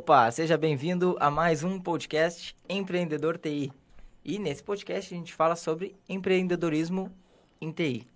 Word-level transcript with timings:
Opa, 0.00 0.30
seja 0.30 0.56
bem-vindo 0.56 1.14
a 1.20 1.30
mais 1.30 1.62
um 1.62 1.78
podcast 1.78 2.56
Empreendedor 2.66 3.36
TI. 3.36 3.70
E 4.24 4.38
nesse 4.38 4.62
podcast 4.62 5.12
a 5.12 5.18
gente 5.18 5.34
fala 5.34 5.54
sobre 5.54 5.94
empreendedorismo 6.08 7.12
em 7.60 7.70
TI. 7.70 8.06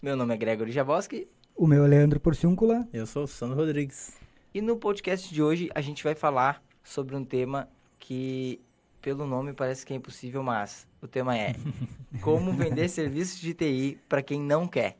Meu 0.00 0.16
nome 0.16 0.32
é 0.32 0.38
Gregory 0.38 0.72
Javoski. 0.72 1.28
O 1.54 1.66
meu 1.66 1.84
é 1.84 1.88
Leandro 1.88 2.18
Porciúncula. 2.18 2.88
Eu 2.90 3.06
sou 3.06 3.24
o 3.24 3.26
Sandro 3.26 3.58
Rodrigues. 3.58 4.18
E 4.54 4.62
no 4.62 4.78
podcast 4.78 5.32
de 5.32 5.42
hoje 5.42 5.68
a 5.74 5.82
gente 5.82 6.02
vai 6.02 6.14
falar 6.14 6.62
sobre 6.82 7.14
um 7.14 7.22
tema 7.22 7.68
que, 7.98 8.58
pelo 9.02 9.26
nome, 9.26 9.52
parece 9.52 9.84
que 9.84 9.92
é 9.92 9.96
impossível, 9.96 10.42
mas 10.42 10.88
o 11.02 11.06
tema 11.06 11.36
é 11.36 11.54
como 12.22 12.50
vender 12.54 12.88
serviços 12.88 13.38
de 13.38 13.52
TI 13.52 13.98
para 14.08 14.22
quem 14.22 14.40
não 14.40 14.66
quer. 14.66 14.96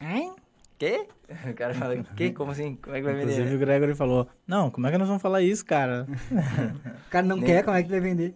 Hein? 0.00 0.34
Quê? 0.82 1.06
O 1.48 1.54
cara 1.54 1.72
fala, 1.74 2.02
quê? 2.16 2.32
Como 2.32 2.50
assim? 2.50 2.74
Como 2.74 2.96
é 2.96 2.98
que 2.98 3.04
vai 3.04 3.14
vender? 3.14 3.34
Inclusive 3.34 3.54
o 3.54 3.58
Gregory 3.60 3.94
falou, 3.94 4.28
não, 4.44 4.68
como 4.68 4.84
é 4.88 4.90
que 4.90 4.98
nós 4.98 5.06
vamos 5.06 5.22
falar 5.22 5.40
isso, 5.40 5.64
cara? 5.64 6.08
o 7.06 7.08
cara 7.08 7.24
não 7.24 7.36
Nem- 7.36 7.46
quer, 7.46 7.64
como 7.64 7.76
é 7.76 7.84
que 7.84 7.88
vai 7.88 8.00
vender? 8.00 8.34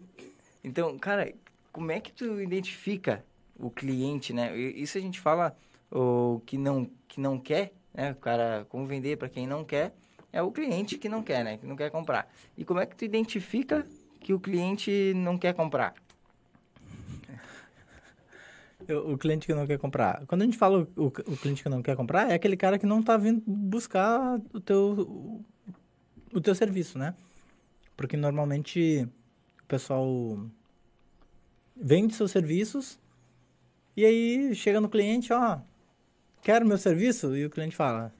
Então, 0.62 0.96
cara, 0.96 1.34
como 1.73 1.90
é 1.90 1.98
que 1.98 2.12
tu 2.12 2.40
identifica 2.40 3.24
o 3.59 3.68
cliente, 3.68 4.32
né? 4.32 4.56
Isso 4.56 4.96
a 4.96 5.01
gente 5.01 5.18
fala 5.18 5.56
o 5.90 6.40
que 6.46 6.56
não 6.56 6.88
que 7.09 7.20
não 7.20 7.37
quer, 7.37 7.73
né? 7.92 8.12
O 8.12 8.16
cara 8.16 8.65
como 8.68 8.87
vender 8.87 9.16
para 9.16 9.28
quem 9.28 9.45
não 9.45 9.65
quer 9.65 9.92
é 10.32 10.40
o 10.40 10.52
cliente 10.52 10.96
que 10.98 11.09
não 11.09 11.24
quer, 11.24 11.45
né? 11.45 11.56
Que 11.56 11.66
não 11.66 11.74
quer 11.74 11.90
comprar. 11.90 12.32
E 12.56 12.65
como 12.65 12.78
é 12.78 12.87
que 12.87 12.95
tu 12.95 13.04
identifica 13.04 13.84
que 14.20 14.32
o 14.32 14.38
cliente 14.38 15.12
não 15.16 15.37
quer 15.37 15.52
comprar? 15.52 15.95
O, 18.88 19.12
o 19.14 19.18
cliente 19.18 19.46
que 19.46 19.54
não 19.54 19.66
quer 19.66 19.78
comprar. 19.78 20.24
Quando 20.26 20.42
a 20.42 20.45
gente 20.45 20.56
fala 20.58 20.86
o, 20.96 21.06
o 21.06 21.10
cliente 21.10 21.62
que 21.62 21.68
não 21.68 21.82
quer 21.82 21.96
comprar, 21.96 22.30
é 22.30 22.34
aquele 22.34 22.56
cara 22.56 22.78
que 22.78 22.86
não 22.86 23.02
tá 23.02 23.16
vindo 23.16 23.42
buscar 23.46 24.40
o 24.52 24.60
teu, 24.60 24.95
o, 25.00 25.45
o 26.32 26.40
teu 26.40 26.54
serviço, 26.54 26.98
né? 26.98 27.14
Porque 27.96 28.16
normalmente 28.16 29.09
o 29.62 29.66
pessoal 29.66 30.38
vende 31.76 32.14
seus 32.14 32.30
serviços 32.30 32.98
e 33.96 34.04
aí 34.04 34.54
chega 34.54 34.80
no 34.80 34.88
cliente, 34.88 35.32
ó, 35.32 35.59
quero 36.42 36.66
meu 36.66 36.79
serviço? 36.79 37.37
E 37.37 37.45
o 37.46 37.51
cliente 37.51 37.74
fala, 37.74 38.12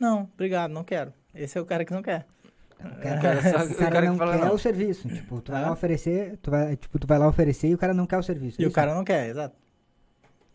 não, 0.00 0.28
obrigado, 0.34 0.70
não 0.72 0.82
quero. 0.84 1.12
Esse 1.34 1.58
é 1.58 1.60
o 1.60 1.66
cara 1.66 1.84
que 1.84 1.92
não 1.92 2.02
quer. 2.02 2.26
O 2.78 3.02
cara, 3.02 3.20
cara 3.20 3.42
só- 3.42 3.66
o 3.66 3.72
o 3.72 3.74
cara 3.76 4.00
não 4.02 4.16
quer 4.18 4.38
não. 4.38 4.54
o 4.54 4.58
serviço. 4.58 5.08
Tipo, 5.08 5.40
tu 5.40 5.50
vai 5.50 5.62
Ah. 5.64 5.66
lá 5.66 5.72
oferecer, 5.72 6.38
tu 6.40 6.48
vai, 6.50 6.76
tipo, 6.76 6.96
tu 6.98 7.08
vai 7.08 7.18
lá 7.18 7.26
oferecer 7.26 7.68
e 7.68 7.74
o 7.74 7.78
cara 7.78 7.92
não 7.92 8.06
quer 8.06 8.18
o 8.18 8.22
serviço. 8.22 8.60
E 8.60 8.62
é 8.62 8.66
o 8.66 8.68
isso? 8.68 8.74
cara 8.76 8.94
não 8.94 9.02
quer, 9.04 9.28
exato. 9.30 9.56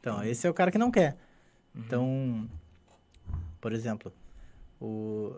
Então, 0.04 0.22
esse 0.22 0.46
é 0.46 0.50
o 0.50 0.54
cara 0.54 0.70
que 0.70 0.78
não 0.78 0.92
quer. 0.92 1.16
Então, 1.74 2.50
por 3.62 3.72
exemplo, 3.72 4.12
o, 4.78 5.34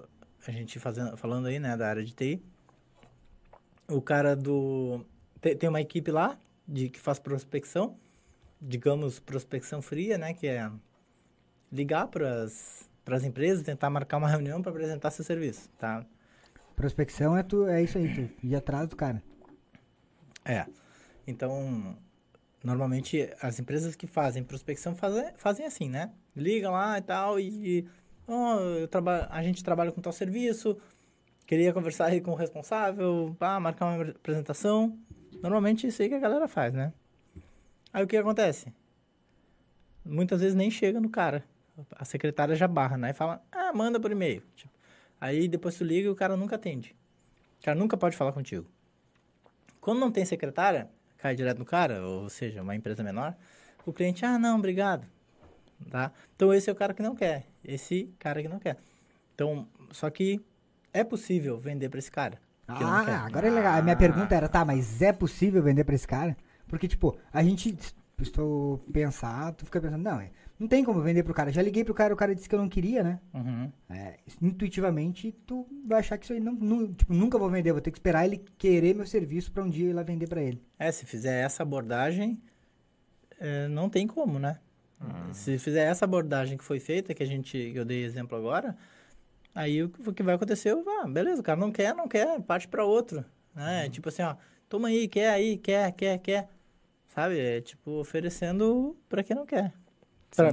a 0.47 0.49
gente 0.49 0.79
fazendo, 0.79 1.15
falando 1.15 1.45
aí, 1.45 1.59
né, 1.59 1.77
da 1.77 1.87
área 1.87 2.03
de 2.03 2.15
TI, 2.15 2.43
o 3.87 4.01
cara 4.01 4.35
do... 4.35 5.05
Tem, 5.39 5.55
tem 5.55 5.69
uma 5.69 5.79
equipe 5.79 6.09
lá 6.09 6.35
de, 6.67 6.89
que 6.89 6.99
faz 6.99 7.19
prospecção, 7.19 7.95
digamos, 8.59 9.19
prospecção 9.19 9.83
fria, 9.83 10.17
né, 10.17 10.33
que 10.33 10.47
é 10.47 10.71
ligar 11.71 12.07
para 12.07 12.41
as 12.41 13.23
empresas, 13.23 13.61
tentar 13.61 13.91
marcar 13.91 14.17
uma 14.17 14.27
reunião 14.27 14.63
para 14.63 14.71
apresentar 14.71 15.11
seu 15.11 15.23
serviço, 15.23 15.69
tá? 15.77 16.03
Prospecção 16.75 17.37
é, 17.37 17.43
tu, 17.43 17.67
é 17.67 17.83
isso 17.83 17.99
aí, 17.99 18.11
tu 18.11 18.27
ir 18.43 18.55
atrás 18.55 18.89
do 18.89 18.95
cara. 18.95 19.21
É. 20.43 20.65
Então, 21.27 21.95
normalmente 22.65 23.29
as 23.41 23.59
empresas 23.59 23.95
que 23.95 24.07
fazem 24.07 24.43
prospecção 24.43 24.95
fazem, 24.95 25.31
fazem 25.37 25.65
assim, 25.65 25.87
né? 25.87 26.11
Ligam 26.35 26.71
lá 26.71 26.97
e 26.97 27.01
tal 27.01 27.39
e 27.39 27.87
ó, 28.27 28.59
eu 28.59 28.89
a 29.29 29.43
gente 29.43 29.63
trabalha 29.63 29.91
com 29.91 30.01
tal 30.01 30.11
serviço, 30.11 30.75
queria 31.45 31.71
conversar 31.71 32.07
aí 32.07 32.19
com 32.19 32.31
o 32.31 32.35
responsável, 32.35 33.35
pá, 33.37 33.59
marcar 33.59 33.85
uma 33.85 34.09
apresentação. 34.09 34.97
Normalmente 35.43 35.85
isso 35.85 36.01
aí 36.01 36.09
que 36.09 36.15
a 36.15 36.19
galera 36.19 36.47
faz, 36.47 36.73
né? 36.73 36.91
Aí 37.93 38.03
o 38.03 38.07
que 38.07 38.17
acontece? 38.17 38.73
Muitas 40.03 40.41
vezes 40.41 40.55
nem 40.55 40.71
chega 40.71 40.99
no 40.99 41.09
cara. 41.09 41.43
A 41.91 42.03
secretária 42.03 42.55
já 42.55 42.67
barra, 42.67 42.97
né? 42.97 43.11
E 43.11 43.13
fala, 43.13 43.43
ah, 43.51 43.71
manda 43.73 43.99
por 43.99 44.11
e-mail. 44.11 44.41
Tipo, 44.55 44.73
aí 45.21 45.47
depois 45.47 45.77
tu 45.77 45.83
liga 45.83 46.07
e 46.07 46.11
o 46.11 46.15
cara 46.15 46.35
nunca 46.35 46.55
atende. 46.55 46.95
O 47.61 47.65
cara 47.65 47.77
nunca 47.77 47.95
pode 47.95 48.17
falar 48.17 48.31
contigo. 48.31 48.65
Quando 49.79 49.99
não 49.99 50.11
tem 50.11 50.25
secretária, 50.25 50.89
cai 51.25 51.35
direto 51.35 51.57
no 51.57 51.65
cara, 51.65 52.05
ou 52.05 52.29
seja, 52.29 52.61
uma 52.61 52.75
empresa 52.75 53.01
menor, 53.01 53.35
o 53.83 53.91
cliente, 53.91 54.23
ah, 54.23 54.37
não, 54.37 54.59
obrigado. 54.59 55.07
Tá? 55.89 56.11
Então 56.35 56.53
esse 56.53 56.69
é 56.69 56.73
o 56.73 56.75
cara 56.75 56.93
que 56.93 57.01
não 57.01 57.15
quer. 57.15 57.47
Esse 57.63 58.13
cara 58.19 58.43
que 58.43 58.47
não 58.47 58.59
quer. 58.59 58.77
Então, 59.33 59.67
só 59.91 60.07
que 60.11 60.39
é 60.93 61.03
possível 61.03 61.57
vender 61.57 61.89
para 61.89 61.97
esse 61.97 62.11
cara. 62.11 62.39
Ah, 62.67 63.25
agora 63.25 63.47
é 63.47 63.49
legal. 63.49 63.73
A 63.73 63.81
minha 63.81 63.95
pergunta 63.95 64.35
era, 64.35 64.47
tá, 64.47 64.63
mas 64.63 65.01
é 65.01 65.11
possível 65.11 65.63
vender 65.63 65.83
pra 65.83 65.95
esse 65.95 66.07
cara? 66.07 66.37
Porque, 66.67 66.87
tipo, 66.87 67.17
a 67.33 67.43
gente, 67.43 67.75
se 67.75 68.31
tu 68.31 68.79
pensar, 68.93 69.51
tu 69.53 69.65
fica 69.65 69.81
pensando, 69.81 70.03
não, 70.03 70.19
é, 70.19 70.29
não 70.59 70.67
tem 70.67 70.83
como 70.83 71.01
vender 71.01 71.23
pro 71.23 71.33
cara. 71.33 71.51
Já 71.51 71.61
liguei 71.61 71.83
pro 71.83 71.93
cara, 71.93 72.13
o 72.13 72.17
cara 72.17 72.33
disse 72.33 72.47
que 72.47 72.55
eu 72.55 72.59
não 72.59 72.69
queria, 72.69 73.03
né? 73.03 73.19
Uhum. 73.33 73.71
É, 73.89 74.19
intuitivamente, 74.41 75.31
tu 75.45 75.67
vai 75.85 75.99
achar 75.99 76.17
que 76.17 76.25
isso 76.25 76.33
aí 76.33 76.39
não, 76.39 76.53
nu- 76.53 76.93
tipo, 76.93 77.13
nunca 77.13 77.37
vou 77.37 77.49
vender, 77.49 77.71
vou 77.71 77.81
ter 77.81 77.91
que 77.91 77.97
esperar 77.97 78.25
ele 78.25 78.43
querer 78.57 78.95
meu 78.95 79.05
serviço 79.05 79.51
pra 79.51 79.63
um 79.63 79.69
dia 79.69 79.85
eu 79.85 79.89
ir 79.89 79.93
lá 79.93 80.03
vender 80.03 80.27
pra 80.27 80.41
ele. 80.41 80.61
É, 80.79 80.91
se 80.91 81.05
fizer 81.05 81.43
essa 81.43 81.63
abordagem, 81.63 82.41
é, 83.39 83.67
não 83.67 83.89
tem 83.89 84.07
como, 84.07 84.39
né? 84.39 84.59
Se 85.33 85.57
fizer 85.59 85.83
essa 85.83 86.05
abordagem 86.05 86.57
que 86.57 86.63
foi 86.63 86.79
feita, 86.79 87.13
que 87.13 87.21
a 87.21 87.25
gente, 87.25 87.51
que 87.71 87.77
eu 87.77 87.85
dei 87.85 88.03
exemplo 88.03 88.37
agora, 88.37 88.75
aí 89.53 89.83
o, 89.83 89.89
que- 89.89 90.09
o 90.09 90.13
que 90.13 90.23
vai 90.23 90.35
acontecer, 90.35 90.73
ah, 91.03 91.07
beleza, 91.07 91.41
o 91.41 91.43
cara 91.43 91.59
não 91.59 91.71
quer, 91.71 91.93
não 91.93 92.07
quer, 92.07 92.41
parte 92.41 92.67
para 92.67 92.83
outro, 92.85 93.23
né? 93.53 93.89
Tipo 93.89 94.09
assim, 94.09 94.23
ó, 94.23 94.35
toma 94.69 94.87
aí, 94.87 95.07
quer 95.07 95.29
aí, 95.29 95.57
quer, 95.57 95.91
quer, 95.91 96.17
quer, 96.19 96.49
sabe? 97.07 97.37
É 97.37 97.61
tipo 97.61 97.91
oferecendo 97.99 98.97
para 99.09 99.21
quem 99.21 99.35
não 99.35 99.45
quer, 99.45 99.73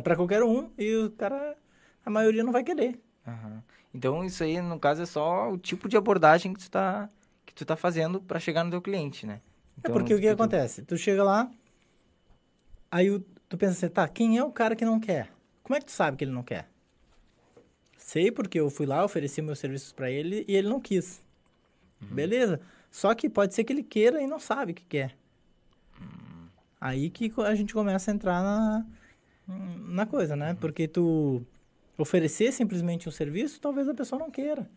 Pra 0.02 0.16
qualquer 0.16 0.42
um 0.42 0.70
e 0.78 0.94
o 0.96 1.10
cara, 1.10 1.56
a 2.04 2.10
maioria 2.10 2.42
não 2.44 2.52
vai 2.52 2.62
querer. 2.62 3.00
Aham. 3.26 3.62
Então 3.94 4.24
isso 4.24 4.42
aí, 4.42 4.60
no 4.60 4.78
caso, 4.78 5.02
é 5.02 5.06
só 5.06 5.50
o 5.52 5.58
tipo 5.58 5.88
de 5.88 5.96
abordagem 5.96 6.54
que 6.54 6.60
tu 6.60 6.70
tá, 6.70 7.08
que 7.44 7.54
tu 7.54 7.64
tá 7.64 7.76
fazendo 7.76 8.20
para 8.20 8.40
chegar 8.40 8.64
no 8.64 8.70
teu 8.70 8.80
cliente, 8.80 9.26
né? 9.26 9.34
É 9.34 9.40
Então, 9.80 9.92
porque 9.92 10.14
o 10.14 10.20
que 10.20 10.26
tu- 10.28 10.32
acontece? 10.32 10.82
Tu 10.82 10.96
chega 10.96 11.22
lá, 11.22 11.50
aí 12.90 13.10
o- 13.10 13.20
tu 13.48 13.56
pensa 13.58 13.72
assim, 13.72 13.92
tá, 13.92 14.08
quem 14.08 14.38
é 14.38 14.44
o 14.44 14.50
cara 14.50 14.74
que 14.76 14.84
não 14.84 14.98
quer? 14.98 15.30
Como 15.62 15.76
é 15.76 15.80
que 15.80 15.86
tu 15.86 15.92
sabe 15.92 16.16
que 16.16 16.24
ele 16.24 16.32
não 16.32 16.42
quer? 16.42 16.68
Sei 17.96 18.30
porque 18.32 18.58
eu 18.58 18.68
fui 18.70 18.86
lá, 18.86 19.04
ofereci 19.04 19.40
meus 19.42 19.58
serviços 19.58 19.92
pra 19.92 20.10
ele 20.10 20.44
e 20.48 20.54
ele 20.56 20.68
não 20.68 20.80
quis. 20.80 21.22
Beleza. 22.00 22.60
Só 22.90 23.14
que 23.14 23.28
pode 23.28 23.54
ser 23.54 23.62
que 23.64 23.72
ele 23.72 23.82
queira 23.82 24.20
e 24.20 24.26
não 24.26 24.38
sabe 24.40 24.72
o 24.72 24.74
que 24.74 24.84
quer. 24.84 25.16
Aí 26.80 27.10
que 27.10 27.32
a 27.38 27.54
gente 27.54 27.72
começa 27.72 28.10
a 28.10 28.14
entrar 28.14 28.42
na, 28.42 28.84
na 29.88 30.06
coisa, 30.06 30.34
né? 30.36 30.54
Porque 30.60 30.86
tu 30.88 31.42
oferecer 31.98 32.52
simplesmente 32.52 33.08
um 33.08 33.12
serviço, 33.12 33.60
talvez 33.60 33.88
a 33.88 33.94
pessoa 33.94 34.18
não 34.18 34.30
queira. 34.30 34.68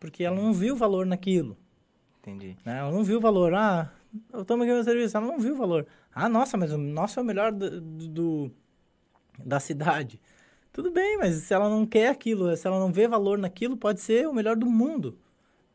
Porque 0.00 0.24
ela 0.24 0.36
não 0.36 0.52
viu 0.52 0.76
valor 0.76 1.06
naquilo. 1.06 1.56
Entendi. 2.20 2.56
Né? 2.64 2.78
Ela 2.78 2.90
não 2.90 3.02
viu 3.02 3.18
o 3.18 3.20
valor. 3.20 3.54
Ah, 3.54 3.90
eu 4.32 4.44
tomo 4.44 4.62
aqui 4.62 4.72
meu 4.72 4.84
serviço. 4.84 5.16
Ela 5.16 5.26
não 5.26 5.38
viu 5.38 5.54
o 5.54 5.56
valor. 5.56 5.86
Ah, 6.14 6.28
nossa, 6.28 6.56
mas 6.56 6.72
o 6.72 6.78
nosso 6.78 7.18
é 7.18 7.22
o 7.22 7.26
melhor 7.26 7.52
do, 7.52 7.80
do- 7.80 8.50
da 9.44 9.58
cidade. 9.60 10.20
Tudo 10.72 10.90
bem, 10.90 11.16
mas 11.18 11.34
se 11.36 11.52
ela 11.54 11.68
não 11.68 11.86
quer 11.86 12.08
aquilo, 12.08 12.54
se 12.56 12.66
ela 12.66 12.78
não 12.78 12.92
vê 12.92 13.08
valor 13.08 13.38
naquilo, 13.38 13.76
pode 13.76 14.00
ser 14.00 14.28
o 14.28 14.32
melhor 14.34 14.56
do 14.56 14.66
mundo. 14.66 15.18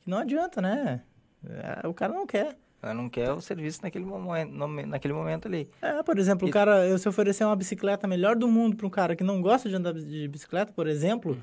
Que 0.01 0.09
não 0.09 0.17
adianta, 0.17 0.61
né? 0.61 1.01
É, 1.45 1.87
o 1.87 1.93
cara 1.93 2.13
não 2.13 2.25
quer. 2.25 2.57
Ela 2.83 2.93
não 2.93 3.07
quer 3.09 3.31
o 3.31 3.39
serviço 3.39 3.79
naquele 3.81 4.03
momento, 4.05 4.51
no- 4.51 4.67
naquele 4.87 5.13
momento 5.13 5.47
ali. 5.47 5.69
É, 5.81 6.03
por 6.03 6.17
exemplo, 6.19 6.45
E- 6.47 6.49
o 6.49 6.53
cara, 6.53 6.85
eu 6.85 6.97
se 6.99 7.07
oferecer 7.07 7.45
uma 7.45 7.55
bicicleta 7.55 8.05
melhor 8.07 8.35
do 8.35 8.47
mundo 8.47 8.75
para 8.75 8.85
um 8.85 8.89
cara 8.89 9.15
que 9.15 9.23
não 9.23 9.41
gosta 9.41 9.69
de 9.69 9.75
andar 9.75 9.93
de 9.93 10.27
bicicleta, 10.27 10.73
por 10.73 10.85
exemplo, 10.87 11.37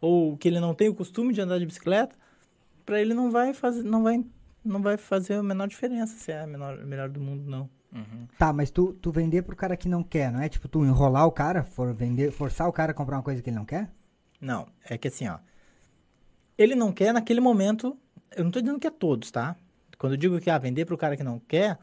ou 0.00 0.36
que 0.36 0.46
ele 0.46 0.60
não 0.60 0.72
tem 0.72 0.88
o 0.88 0.94
costume 0.94 1.34
de 1.34 1.40
andar 1.40 1.58
de 1.58 1.66
bicicleta, 1.66 2.16
para 2.86 3.00
ele 3.00 3.12
não 3.12 3.30
vai 3.30 3.52
fazer, 3.52 3.82
não 3.82 4.02
vai, 4.04 4.24
não 4.64 4.80
vai 4.80 4.96
fazer 4.96 5.34
a 5.34 5.42
menor 5.42 5.66
diferença 5.66 6.16
se 6.16 6.30
é 6.30 6.42
a 6.42 6.46
menor, 6.46 6.78
melhor 6.84 7.08
do 7.08 7.20
mundo 7.20 7.42
não. 7.50 7.68
Uhum. 7.92 8.26
Tá, 8.38 8.52
mas 8.52 8.70
tu, 8.70 8.92
tu 8.94 9.10
vender 9.10 9.42
pro 9.42 9.56
cara 9.56 9.76
que 9.76 9.88
não 9.88 10.02
quer, 10.02 10.30
não 10.32 10.40
é? 10.40 10.48
Tipo, 10.48 10.68
tu 10.68 10.84
enrolar 10.84 11.26
o 11.26 11.32
cara, 11.32 11.64
for 11.64 11.92
vender, 11.92 12.30
forçar 12.30 12.68
o 12.68 12.72
cara 12.72 12.92
a 12.92 12.94
comprar 12.94 13.16
uma 13.16 13.22
coisa 13.22 13.40
que 13.42 13.50
ele 13.50 13.56
não 13.56 13.64
quer? 13.64 13.90
Não, 14.40 14.66
é 14.88 14.96
que 14.98 15.08
assim, 15.08 15.26
ó. 15.28 15.38
Ele 16.56 16.74
não 16.74 16.92
quer 16.92 17.12
naquele 17.12 17.40
momento. 17.40 17.96
Eu 18.36 18.44
não 18.44 18.50
tô 18.50 18.60
dizendo 18.60 18.78
que 18.78 18.86
é 18.86 18.90
todos, 18.90 19.30
tá? 19.30 19.56
Quando 20.04 20.12
eu 20.12 20.18
digo 20.18 20.38
que 20.38 20.50
ah, 20.50 20.58
vender 20.58 20.84
pro 20.84 20.98
cara 20.98 21.16
que 21.16 21.22
não 21.22 21.38
quer, 21.38 21.78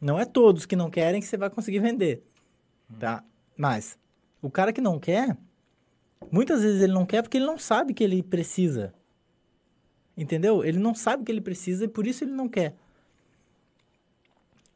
não 0.00 0.20
é 0.20 0.24
todos 0.24 0.64
que 0.64 0.76
não 0.76 0.88
querem 0.88 1.20
que 1.20 1.26
você 1.26 1.36
vai 1.36 1.50
conseguir 1.50 1.80
vender. 1.80 2.22
Tá? 2.96 3.24
Mas 3.56 3.98
o 4.40 4.48
cara 4.48 4.72
que 4.72 4.80
não 4.80 5.00
quer, 5.00 5.36
muitas 6.30 6.62
vezes 6.62 6.80
ele 6.80 6.92
não 6.92 7.04
quer 7.04 7.22
porque 7.22 7.38
ele 7.38 7.44
não 7.44 7.58
sabe 7.58 7.92
que 7.92 8.04
ele 8.04 8.22
precisa. 8.22 8.94
Entendeu? 10.16 10.64
Ele 10.64 10.78
não 10.78 10.94
sabe 10.94 11.24
que 11.24 11.32
ele 11.32 11.40
precisa 11.40 11.86
e 11.86 11.88
por 11.88 12.06
isso 12.06 12.22
ele 12.22 12.30
não 12.30 12.48
quer. 12.48 12.76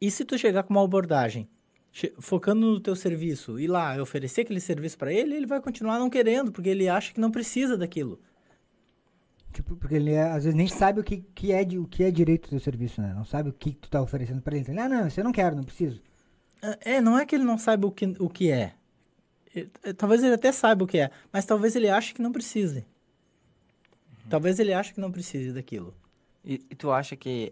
E 0.01 0.11
se 0.11 0.25
tu 0.25 0.37
chegar 0.37 0.63
com 0.63 0.73
uma 0.73 0.83
abordagem 0.83 1.47
focando 2.19 2.59
no 2.59 2.81
teu 2.81 2.93
serviço 2.97 3.57
e 3.57 3.67
lá 3.67 3.95
e 3.95 4.01
oferecer 4.01 4.41
aquele 4.41 4.59
serviço 4.59 4.97
para 4.97 5.13
ele, 5.13 5.33
ele 5.33 5.45
vai 5.45 5.61
continuar 5.61 5.97
não 5.97 6.09
querendo, 6.09 6.51
porque 6.51 6.67
ele 6.67 6.89
acha 6.89 7.13
que 7.13 7.21
não 7.21 7.31
precisa 7.31 7.77
daquilo. 7.77 8.19
Tipo, 9.51 9.75
Porque 9.75 9.95
ele 9.95 10.11
é- 10.13 10.23
às 10.31 10.43
vezes 10.45 10.53
nem 10.55 10.67
sabe 10.67 10.99
o 10.99 11.03
que, 11.03 11.17
que 11.35 11.51
é, 11.51 11.63
de, 11.63 11.77
o 11.77 11.85
que 11.85 12.03
é 12.03 12.11
direito 12.11 12.43
do 12.47 12.49
teu 12.51 12.59
serviço, 12.59 13.01
né? 13.01 13.13
Não 13.13 13.25
sabe 13.25 13.49
o 13.49 13.53
que 13.53 13.71
tu 13.73 13.89
tá 13.89 14.01
oferecendo 14.01 14.41
pra 14.41 14.55
ele. 14.55 14.65
Ele, 14.69 14.79
ah, 14.79 14.87
não, 14.89 15.07
isso 15.07 15.19
eu 15.19 15.23
não 15.23 15.31
quero, 15.31 15.55
não 15.55 15.63
preciso. 15.63 16.01
É, 16.81 17.01
não 17.01 17.17
é 17.17 17.25
que 17.25 17.35
ele 17.35 17.43
não 17.43 17.57
saiba 17.57 17.87
o 17.87 17.91
que, 17.91 18.05
o 18.19 18.29
que 18.29 18.51
é. 18.51 18.73
E- 19.55 19.67
e- 19.83 19.93
Talvez 19.93 20.23
ele 20.23 20.35
até 20.35 20.51
saiba 20.51 20.83
o 20.83 20.87
que 20.87 20.99
é, 20.99 21.11
mas 21.33 21.43
talvez 21.45 21.75
ele 21.75 21.89
ache 21.89 22.13
que 22.13 22.21
não 22.21 22.31
precise. 22.31 22.85
Talvez 24.29 24.59
ele 24.59 24.73
ache 24.73 24.93
que 24.93 25.01
não 25.01 25.11
precise 25.11 25.51
daquilo. 25.51 25.93
E, 26.45 26.53
e 26.69 26.75
tu 26.75 26.91
acha 26.91 27.15
que, 27.15 27.51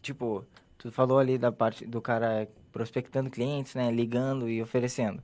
tipo, 0.00 0.44
tu 0.76 0.92
falou 0.92 1.18
ali 1.18 1.36
da 1.38 1.50
parte 1.50 1.84
do 1.86 2.00
cara 2.00 2.48
prospectando 2.70 3.30
clientes, 3.30 3.74
né? 3.74 3.90
Ligando 3.90 4.48
e 4.48 4.62
oferecendo. 4.62 5.22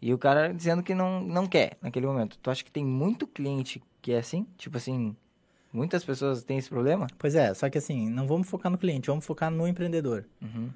E 0.00 0.12
o 0.12 0.18
cara 0.18 0.52
dizendo 0.52 0.82
que 0.82 0.94
não, 0.94 1.20
não 1.22 1.46
quer 1.46 1.76
naquele 1.82 2.06
momento. 2.06 2.38
Tu 2.40 2.50
acha 2.50 2.62
que 2.62 2.70
tem 2.70 2.84
muito 2.84 3.26
cliente 3.26 3.82
que 4.06 4.12
é 4.12 4.18
assim? 4.18 4.46
Tipo 4.56 4.76
assim, 4.76 5.16
muitas 5.72 6.04
pessoas 6.04 6.44
têm 6.44 6.58
esse 6.58 6.68
problema? 6.68 7.08
Pois 7.18 7.34
é, 7.34 7.52
só 7.54 7.68
que 7.68 7.76
assim, 7.76 8.08
não 8.08 8.24
vamos 8.24 8.48
focar 8.48 8.70
no 8.70 8.78
cliente, 8.78 9.08
vamos 9.08 9.26
focar 9.26 9.50
no 9.50 9.66
empreendedor. 9.66 10.24
Uhum. 10.40 10.70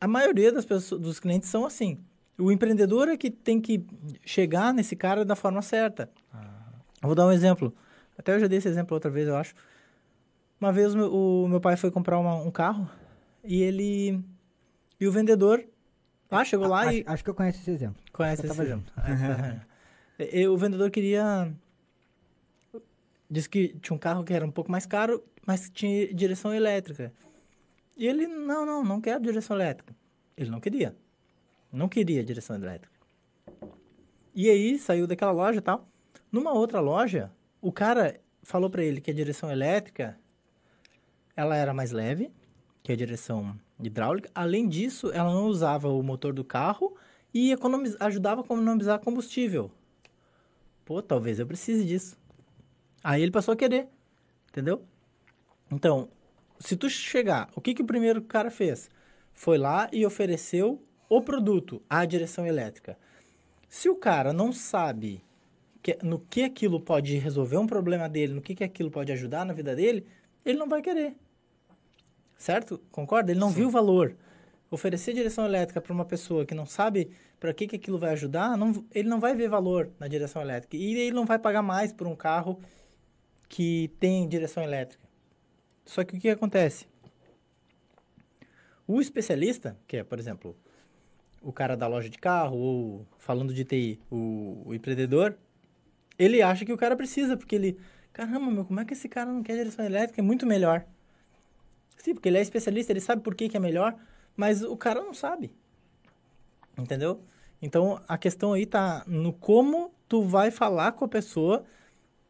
A 0.00 0.06
maioria 0.06 0.52
das 0.52 0.64
pessoas, 0.64 1.00
dos 1.00 1.18
clientes 1.18 1.48
são 1.48 1.66
assim. 1.66 1.98
O 2.38 2.52
empreendedor 2.52 3.08
é 3.08 3.16
que 3.16 3.28
tem 3.28 3.60
que 3.60 3.84
chegar 4.24 4.72
nesse 4.72 4.94
cara 4.94 5.24
da 5.24 5.34
forma 5.34 5.60
certa. 5.62 6.08
Eu 7.02 7.08
vou 7.08 7.14
dar 7.16 7.26
um 7.26 7.32
exemplo. 7.32 7.74
Até 8.16 8.36
eu 8.36 8.38
já 8.38 8.46
dei 8.46 8.58
esse 8.58 8.68
exemplo 8.68 8.94
outra 8.94 9.10
vez, 9.10 9.26
eu 9.26 9.34
acho. 9.34 9.52
Uma 10.60 10.72
vez 10.72 10.94
o 10.94 10.98
meu, 10.98 11.12
o 11.12 11.48
meu 11.48 11.60
pai 11.60 11.76
foi 11.76 11.90
comprar 11.90 12.20
uma- 12.20 12.36
um 12.36 12.52
carro 12.52 12.88
e 13.42 13.62
ele. 13.62 14.22
E 15.00 15.08
o 15.08 15.10
vendedor 15.10 15.64
lá 16.30 16.44
chegou 16.44 16.68
lá 16.68 16.82
acho, 16.82 16.98
e. 16.98 17.04
acho 17.04 17.24
que 17.24 17.30
eu 17.30 17.34
conheço 17.34 17.58
esse 17.58 17.70
exemplo. 17.72 18.00
Conhece 18.12 18.46
eu 18.46 18.52
esse 18.52 18.66
junto. 18.68 18.92
É, 20.20 20.38
e 20.40 20.46
o 20.46 20.56
vendedor 20.56 20.88
queria. 20.88 21.52
Disse 23.32 23.48
que 23.48 23.68
tinha 23.80 23.96
um 23.96 23.98
carro 23.98 24.22
que 24.22 24.34
era 24.34 24.44
um 24.44 24.50
pouco 24.50 24.70
mais 24.70 24.84
caro, 24.84 25.24
mas 25.46 25.70
tinha 25.70 26.12
direção 26.12 26.52
elétrica. 26.52 27.10
E 27.96 28.06
ele, 28.06 28.26
não, 28.26 28.66
não, 28.66 28.84
não 28.84 29.00
quero 29.00 29.22
direção 29.22 29.56
elétrica. 29.56 29.96
Ele 30.36 30.50
não 30.50 30.60
queria. 30.60 30.94
Não 31.72 31.88
queria 31.88 32.22
direção 32.22 32.54
elétrica. 32.56 32.92
E 34.34 34.50
aí 34.50 34.78
saiu 34.78 35.06
daquela 35.06 35.32
loja 35.32 35.60
e 35.60 35.62
tal. 35.62 35.88
Numa 36.30 36.52
outra 36.52 36.78
loja, 36.78 37.32
o 37.58 37.72
cara 37.72 38.20
falou 38.42 38.68
pra 38.68 38.84
ele 38.84 39.00
que 39.00 39.10
a 39.10 39.14
direção 39.14 39.50
elétrica 39.50 40.18
ela 41.34 41.56
era 41.56 41.72
mais 41.72 41.90
leve 41.90 42.30
que 42.82 42.92
a 42.92 42.96
direção 42.96 43.58
hidráulica. 43.82 44.30
Além 44.34 44.68
disso, 44.68 45.10
ela 45.10 45.32
não 45.32 45.46
usava 45.46 45.88
o 45.88 46.02
motor 46.02 46.34
do 46.34 46.44
carro 46.44 46.94
e 47.32 47.50
economiz... 47.50 47.96
ajudava 47.98 48.42
a 48.42 48.44
economizar 48.44 48.98
combustível. 49.00 49.70
Pô, 50.84 51.00
talvez 51.00 51.38
eu 51.38 51.46
precise 51.46 51.86
disso. 51.86 52.20
Aí 53.02 53.22
ele 53.22 53.30
passou 53.32 53.52
a 53.52 53.56
querer, 53.56 53.88
entendeu? 54.48 54.84
Então, 55.70 56.08
se 56.58 56.76
tu 56.76 56.88
chegar, 56.88 57.48
o 57.56 57.60
que, 57.60 57.74
que 57.74 57.82
o 57.82 57.86
primeiro 57.86 58.22
cara 58.22 58.50
fez? 58.50 58.88
Foi 59.32 59.58
lá 59.58 59.88
e 59.92 60.06
ofereceu 60.06 60.82
o 61.08 61.20
produto, 61.20 61.82
a 61.88 62.04
direção 62.04 62.46
elétrica. 62.46 62.96
Se 63.68 63.88
o 63.88 63.96
cara 63.96 64.32
não 64.32 64.52
sabe 64.52 65.24
que- 65.82 65.98
no 66.02 66.20
que 66.20 66.42
aquilo 66.42 66.80
pode 66.80 67.16
resolver 67.18 67.56
um 67.56 67.66
problema 67.66 68.08
dele, 68.08 68.34
no 68.34 68.40
que, 68.42 68.54
que 68.54 68.62
aquilo 68.64 68.90
pode 68.90 69.10
ajudar 69.12 69.44
na 69.44 69.52
vida 69.52 69.74
dele, 69.74 70.06
ele 70.44 70.58
não 70.58 70.68
vai 70.68 70.80
querer. 70.80 71.16
Certo? 72.36 72.80
Concorda? 72.90 73.32
Ele 73.32 73.40
não 73.40 73.50
viu 73.50 73.68
o 73.68 73.70
valor. 73.70 74.16
Oferecer 74.70 75.12
direção 75.12 75.44
elétrica 75.44 75.80
para 75.80 75.92
uma 75.92 76.04
pessoa 76.04 76.46
que 76.46 76.54
não 76.54 76.66
sabe 76.66 77.10
para 77.38 77.52
que, 77.52 77.66
que 77.66 77.76
aquilo 77.76 77.98
vai 77.98 78.10
ajudar, 78.12 78.56
não- 78.56 78.84
ele 78.92 79.08
não 79.08 79.18
vai 79.20 79.34
ver 79.34 79.48
valor 79.48 79.90
na 79.98 80.06
direção 80.06 80.40
elétrica. 80.40 80.76
E 80.76 80.94
ele 80.94 81.14
não 81.16 81.26
vai 81.26 81.38
pagar 81.38 81.62
mais 81.62 81.92
por 81.92 82.06
um 82.06 82.16
carro 82.16 82.60
que 83.52 83.92
tem 84.00 84.26
direção 84.26 84.62
elétrica. 84.62 85.06
Só 85.84 86.02
que 86.02 86.16
o 86.16 86.18
que 86.18 86.30
acontece? 86.30 86.86
O 88.86 88.98
especialista, 88.98 89.78
que 89.86 89.98
é, 89.98 90.02
por 90.02 90.18
exemplo, 90.18 90.56
o 91.42 91.52
cara 91.52 91.76
da 91.76 91.86
loja 91.86 92.08
de 92.08 92.16
carro, 92.16 92.56
ou 92.56 93.06
falando 93.18 93.52
de 93.52 93.62
TI, 93.62 94.00
o, 94.10 94.62
o 94.64 94.74
empreendedor, 94.74 95.36
ele 96.18 96.40
acha 96.40 96.64
que 96.64 96.72
o 96.72 96.78
cara 96.78 96.96
precisa, 96.96 97.36
porque 97.36 97.54
ele, 97.54 97.78
caramba, 98.10 98.50
meu, 98.50 98.64
como 98.64 98.80
é 98.80 98.86
que 98.86 98.94
esse 98.94 99.06
cara 99.06 99.30
não 99.30 99.42
quer 99.42 99.58
direção 99.58 99.84
elétrica? 99.84 100.22
É 100.22 100.24
muito 100.24 100.46
melhor. 100.46 100.86
Sim, 101.98 102.14
porque 102.14 102.30
ele 102.30 102.38
é 102.38 102.40
especialista, 102.40 102.90
ele 102.90 103.00
sabe 103.00 103.20
por 103.20 103.34
que, 103.34 103.50
que 103.50 103.56
é 103.58 103.60
melhor, 103.60 103.94
mas 104.34 104.62
o 104.62 104.78
cara 104.78 105.02
não 105.02 105.12
sabe. 105.12 105.54
Entendeu? 106.78 107.22
Então, 107.60 108.02
a 108.08 108.16
questão 108.16 108.54
aí 108.54 108.64
tá 108.64 109.04
no 109.06 109.30
como 109.30 109.92
tu 110.08 110.22
vai 110.22 110.50
falar 110.50 110.92
com 110.92 111.04
a 111.04 111.08
pessoa 111.08 111.66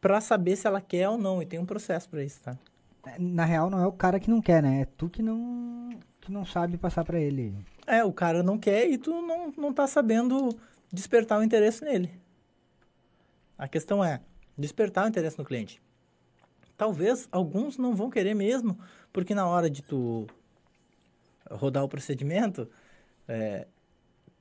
pra 0.03 0.19
saber 0.19 0.57
se 0.57 0.67
ela 0.67 0.81
quer 0.81 1.07
ou 1.07 1.17
não. 1.17 1.41
E 1.41 1.45
tem 1.45 1.57
um 1.57 1.65
processo 1.65 2.09
pra 2.09 2.21
isso, 2.21 2.41
tá? 2.41 2.59
Na 3.17 3.45
real, 3.45 3.69
não 3.69 3.79
é 3.79 3.87
o 3.87 3.91
cara 3.91 4.19
que 4.19 4.29
não 4.29 4.41
quer, 4.41 4.61
né? 4.61 4.81
É 4.81 4.85
tu 4.85 5.09
que 5.09 5.21
não, 5.21 5.97
que 6.19 6.29
não 6.29 6.45
sabe 6.45 6.77
passar 6.77 7.05
pra 7.05 7.19
ele. 7.19 7.55
É, 7.87 8.03
o 8.03 8.11
cara 8.11 8.43
não 8.43 8.57
quer 8.57 8.85
e 8.89 8.97
tu 8.97 9.21
não, 9.21 9.53
não 9.57 9.73
tá 9.73 9.87
sabendo 9.87 10.49
despertar 10.91 11.39
o 11.39 11.43
interesse 11.43 11.85
nele. 11.85 12.11
A 13.57 13.65
questão 13.65 14.03
é 14.03 14.19
despertar 14.57 15.05
o 15.05 15.07
interesse 15.07 15.39
no 15.39 15.45
cliente. 15.45 15.81
Talvez 16.77 17.29
alguns 17.31 17.77
não 17.77 17.95
vão 17.95 18.09
querer 18.09 18.33
mesmo, 18.33 18.77
porque 19.11 19.33
na 19.33 19.47
hora 19.47 19.69
de 19.69 19.81
tu 19.81 20.27
rodar 21.49 21.83
o 21.83 21.89
procedimento, 21.89 22.69
é, 23.25 23.67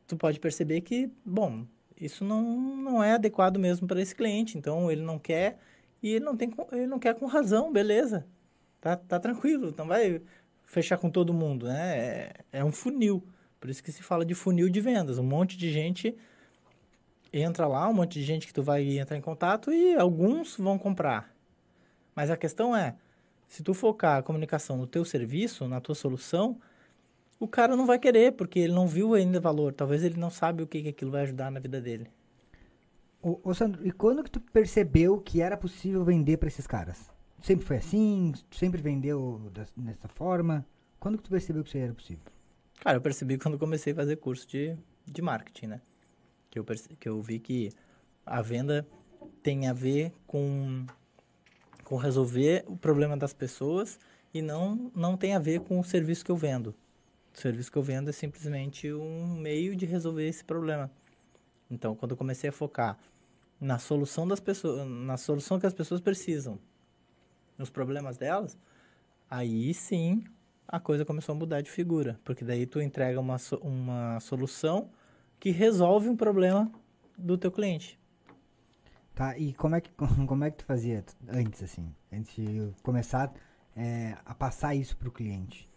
tu 0.08 0.16
pode 0.16 0.40
perceber 0.40 0.80
que, 0.80 1.08
bom, 1.24 1.64
isso 2.00 2.24
não, 2.24 2.42
não 2.76 3.02
é 3.02 3.12
adequado 3.12 3.58
mesmo 3.58 3.86
para 3.86 4.00
esse 4.00 4.14
cliente, 4.14 4.58
então 4.58 4.90
ele 4.90 5.02
não 5.02 5.18
quer 5.18 5.58
e 6.02 6.10
ele 6.14 6.24
não, 6.24 6.36
tem, 6.36 6.52
ele 6.72 6.86
não 6.86 6.98
quer 6.98 7.14
com 7.14 7.26
razão, 7.26 7.72
beleza. 7.72 8.26
Tá, 8.80 8.96
tá 8.96 9.20
tranquilo, 9.20 9.72
não 9.76 9.86
vai 9.86 10.20
fechar 10.64 10.98
com 10.98 11.10
todo 11.10 11.32
mundo, 11.32 11.66
né? 11.66 11.98
É, 11.98 12.34
é 12.52 12.64
um 12.64 12.72
funil. 12.72 13.22
Por 13.60 13.70
isso 13.70 13.82
que 13.82 13.92
se 13.92 14.02
fala 14.02 14.24
de 14.24 14.34
funil 14.34 14.68
de 14.68 14.80
vendas. 14.80 15.18
Um 15.18 15.22
monte 15.22 15.56
de 15.56 15.70
gente 15.70 16.16
entra 17.32 17.66
lá, 17.66 17.88
um 17.88 17.94
monte 17.94 18.14
de 18.14 18.24
gente 18.24 18.46
que 18.46 18.52
tu 18.52 18.62
vai 18.62 18.98
entrar 18.98 19.16
em 19.16 19.20
contato 19.20 19.72
e 19.72 19.94
alguns 19.94 20.56
vão 20.56 20.78
comprar. 20.78 21.32
Mas 22.14 22.30
a 22.30 22.36
questão 22.36 22.76
é, 22.76 22.96
se 23.46 23.62
tu 23.62 23.72
focar 23.72 24.18
a 24.18 24.22
comunicação 24.22 24.76
no 24.76 24.86
teu 24.86 25.04
serviço, 25.04 25.68
na 25.68 25.80
tua 25.80 25.94
solução, 25.94 26.58
o 27.42 27.48
cara 27.48 27.74
não 27.76 27.86
vai 27.86 27.98
querer, 27.98 28.32
porque 28.32 28.60
ele 28.60 28.72
não 28.72 28.86
viu 28.86 29.14
ainda 29.14 29.40
valor. 29.40 29.72
Talvez 29.72 30.04
ele 30.04 30.16
não 30.18 30.30
sabe 30.30 30.62
o 30.62 30.66
que, 30.66 30.80
que 30.82 30.88
aquilo 30.90 31.10
vai 31.10 31.22
ajudar 31.22 31.50
na 31.50 31.58
vida 31.58 31.80
dele. 31.80 32.06
Ô, 33.20 33.40
ô, 33.42 33.52
Sandro, 33.52 33.84
e 33.86 33.90
quando 33.90 34.22
que 34.22 34.30
tu 34.30 34.40
percebeu 34.40 35.20
que 35.20 35.40
era 35.40 35.56
possível 35.56 36.04
vender 36.04 36.36
pra 36.36 36.48
esses 36.48 36.66
caras? 36.66 37.10
Sempre 37.40 37.66
foi 37.66 37.76
assim? 37.78 38.32
Sempre 38.50 38.80
vendeu 38.80 39.50
das- 39.52 39.72
dessa 39.76 40.06
forma? 40.08 40.64
Quando 41.00 41.18
que 41.18 41.24
tu 41.24 41.30
percebeu 41.30 41.62
que 41.64 41.68
isso 41.70 41.78
era 41.78 41.92
possível? 41.92 42.22
Cara, 42.80 42.96
eu 42.96 43.00
percebi 43.00 43.36
quando 43.38 43.58
comecei 43.58 43.92
a 43.92 43.96
fazer 43.96 44.16
curso 44.16 44.46
de, 44.48 44.76
de 45.06 45.20
marketing, 45.22 45.66
né? 45.66 45.80
Que 46.50 46.58
eu, 46.58 46.64
perce- 46.64 46.94
que 46.96 47.08
eu 47.08 47.20
vi 47.20 47.38
que 47.40 47.70
a 48.24 48.40
venda 48.40 48.86
tem 49.42 49.68
a 49.68 49.72
ver 49.72 50.12
com, 50.26 50.84
com 51.82 51.96
resolver 51.96 52.64
o 52.68 52.76
problema 52.76 53.16
das 53.16 53.32
pessoas 53.32 53.98
e 54.32 54.40
não, 54.40 54.92
não 54.94 55.16
tem 55.16 55.34
a 55.34 55.38
ver 55.40 55.60
com 55.60 55.80
o 55.80 55.84
serviço 55.84 56.24
que 56.24 56.30
eu 56.30 56.36
vendo. 56.36 56.72
O 57.34 57.40
serviço 57.40 57.72
que 57.72 57.78
eu 57.78 57.82
vendo 57.82 58.10
é 58.10 58.12
simplesmente 58.12 58.92
um 58.92 59.26
meio 59.36 59.74
de 59.74 59.86
resolver 59.86 60.26
esse 60.26 60.44
problema. 60.44 60.90
Então, 61.70 61.94
quando 61.96 62.12
eu 62.12 62.16
comecei 62.16 62.50
a 62.50 62.52
focar 62.52 62.98
na 63.60 63.78
solução 63.78 64.28
das 64.28 64.40
pessoas, 64.40 64.86
na 64.86 65.16
solução 65.16 65.58
que 65.58 65.66
as 65.66 65.72
pessoas 65.72 66.00
precisam, 66.00 66.58
nos 67.56 67.70
problemas 67.70 68.18
delas, 68.18 68.58
aí 69.30 69.72
sim 69.72 70.24
a 70.66 70.78
coisa 70.80 71.04
começou 71.04 71.34
a 71.34 71.38
mudar 71.38 71.60
de 71.60 71.70
figura, 71.70 72.20
porque 72.24 72.44
daí 72.44 72.66
tu 72.66 72.80
entrega 72.80 73.18
uma, 73.20 73.36
uma 73.62 74.20
solução 74.20 74.90
que 75.38 75.50
resolve 75.50 76.08
um 76.08 76.16
problema 76.16 76.70
do 77.16 77.38
teu 77.38 77.50
cliente. 77.50 77.98
Tá, 79.14 79.36
e 79.36 79.52
como 79.54 79.76
é 79.76 79.80
que, 79.80 79.90
como 80.26 80.44
é 80.44 80.50
que 80.50 80.58
tu 80.58 80.64
fazia 80.64 81.04
antes, 81.28 81.62
assim? 81.62 81.94
Antes 82.12 82.34
de 82.34 82.72
começar 82.82 83.32
é, 83.76 84.16
a 84.24 84.34
passar 84.34 84.74
isso 84.74 84.96
pro 84.96 85.10
cliente? 85.10 85.71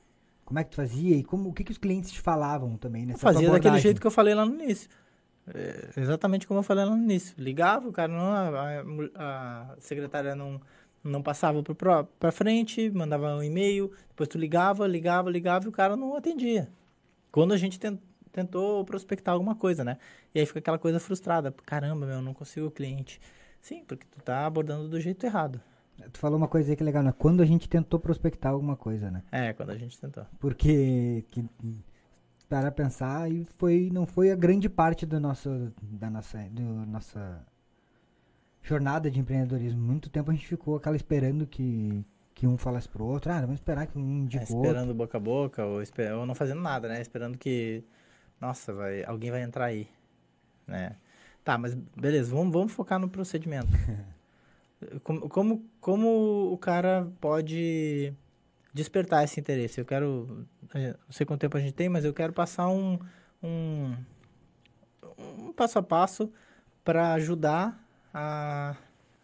Como 0.45 0.59
é 0.59 0.63
que 0.63 0.69
tu 0.71 0.75
fazia 0.75 1.15
e 1.17 1.23
como, 1.23 1.49
o 1.49 1.53
que, 1.53 1.63
que 1.63 1.71
os 1.71 1.77
clientes 1.77 2.11
te 2.11 2.21
falavam 2.21 2.77
também 2.77 3.01
Eu 3.03 3.07
nessa 3.09 3.21
fazia 3.21 3.47
tua 3.47 3.55
daquele 3.55 3.79
jeito 3.79 3.99
que 3.99 4.07
eu 4.07 4.11
falei 4.11 4.33
lá 4.35 4.45
no 4.45 4.53
início. 4.53 4.89
É, 5.47 5.99
exatamente 5.99 6.47
como 6.47 6.59
eu 6.59 6.63
falei 6.63 6.85
lá 6.85 6.95
no 6.95 7.03
início. 7.03 7.35
Ligava, 7.37 7.87
o 7.87 7.91
cara 7.91 8.11
não, 8.11 8.31
a, 8.31 8.81
a- 9.15 9.73
a 9.73 9.75
secretária 9.79 10.35
não, 10.35 10.59
não 11.03 11.21
passava 11.21 11.61
pra 12.19 12.31
frente, 12.31 12.89
mandava 12.91 13.35
um 13.35 13.43
e-mail, 13.43 13.91
depois 14.09 14.27
tu 14.29 14.37
ligava, 14.37 14.87
ligava, 14.87 15.29
ligava 15.29 15.65
e 15.65 15.67
o 15.69 15.71
cara 15.71 15.95
não 15.95 16.15
atendia. 16.15 16.69
Quando 17.31 17.53
a 17.53 17.57
gente 17.57 17.79
ten- 17.79 17.99
tentou 18.31 18.83
prospectar 18.85 19.33
alguma 19.33 19.55
coisa, 19.55 19.83
né? 19.83 19.97
E 20.33 20.39
aí 20.39 20.45
fica 20.45 20.59
aquela 20.59 20.79
coisa 20.79 20.99
frustrada. 20.99 21.53
Caramba, 21.65 22.05
meu, 22.05 22.21
não 22.21 22.33
consigo 22.33 22.67
o 22.67 22.71
cliente. 22.71 23.19
Sim, 23.61 23.83
porque 23.85 24.05
tu 24.11 24.21
tá 24.23 24.45
abordando 24.45 24.87
do 24.89 24.99
jeito 24.99 25.25
errado. 25.25 25.61
Tu 26.11 26.19
falou 26.19 26.37
uma 26.37 26.47
coisa 26.47 26.71
aí 26.71 26.75
que 26.75 26.83
é 26.83 26.85
legal, 26.85 27.03
né? 27.03 27.13
Quando 27.17 27.41
a 27.41 27.45
gente 27.45 27.69
tentou 27.69 27.99
prospectar 27.99 28.51
alguma 28.51 28.75
coisa, 28.75 29.09
né? 29.09 29.23
É, 29.31 29.53
quando 29.53 29.71
a 29.71 29.77
gente 29.77 29.99
tentou. 29.99 30.25
Porque 30.39 31.23
que, 31.31 31.43
para 32.49 32.71
pensar 32.71 33.29
e 33.31 33.45
foi 33.57 33.89
não 33.91 34.05
foi 34.05 34.31
a 34.31 34.35
grande 34.35 34.69
parte 34.69 35.05
do 35.05 35.19
nosso 35.19 35.71
da 35.81 36.09
nossa 36.09 36.37
do 36.51 36.61
nossa 36.85 37.45
jornada 38.61 39.09
de 39.09 39.19
empreendedorismo. 39.19 39.79
Muito 39.81 40.09
tempo 40.09 40.31
a 40.31 40.33
gente 40.33 40.47
ficou 40.47 40.75
aquela 40.75 40.95
esperando 40.95 41.45
que, 41.45 42.03
que 42.33 42.47
um 42.47 42.57
falasse 42.57 42.89
pro 42.89 43.05
outro, 43.05 43.31
ah, 43.31 43.41
vamos 43.41 43.55
esperar 43.55 43.85
que 43.87 43.97
um 43.97 44.01
É, 44.01 44.23
indique 44.23 44.51
o 44.51 44.55
outro. 44.57 44.73
esperando 44.73 44.93
boca 44.93 45.17
a 45.17 45.21
boca, 45.21 45.65
ou, 45.65 45.81
esper- 45.81 46.13
ou 46.15 46.25
não 46.25 46.35
fazendo 46.35 46.61
nada, 46.61 46.87
né? 46.87 47.01
Esperando 47.01 47.37
que, 47.37 47.83
nossa, 48.39 48.73
vai, 48.73 49.03
alguém 49.05 49.31
vai 49.31 49.41
entrar 49.43 49.65
aí, 49.65 49.87
né? 50.67 50.95
Tá, 51.43 51.57
mas 51.57 51.75
beleza, 51.75 52.33
vamos, 52.35 52.53
vamos 52.53 52.73
focar 52.73 52.99
no 52.99 53.09
procedimento. 53.09 53.67
como, 55.03 55.29
como, 55.29 55.65
como 55.79 56.51
o 56.51 56.58
cara 56.58 57.08
pode 57.22 58.13
despertar 58.74 59.24
esse 59.24 59.39
interesse? 59.39 59.79
Eu 59.79 59.86
quero, 59.86 60.46
não 60.74 61.12
sei 61.12 61.25
quanto 61.25 61.41
tempo 61.41 61.58
a 61.58 61.62
gente 61.62 61.74
tem, 61.74 61.89
mas 61.89 62.05
eu 62.05 62.13
quero 62.13 62.34
passar 62.34 62.67
um, 62.67 63.00
um, 63.41 63.96
um 65.20 65.53
passo 65.53 65.79
a 65.79 65.84
passo 65.84 66.32
para 66.84 67.13
ajudar 67.13 67.84
a, 68.13 68.75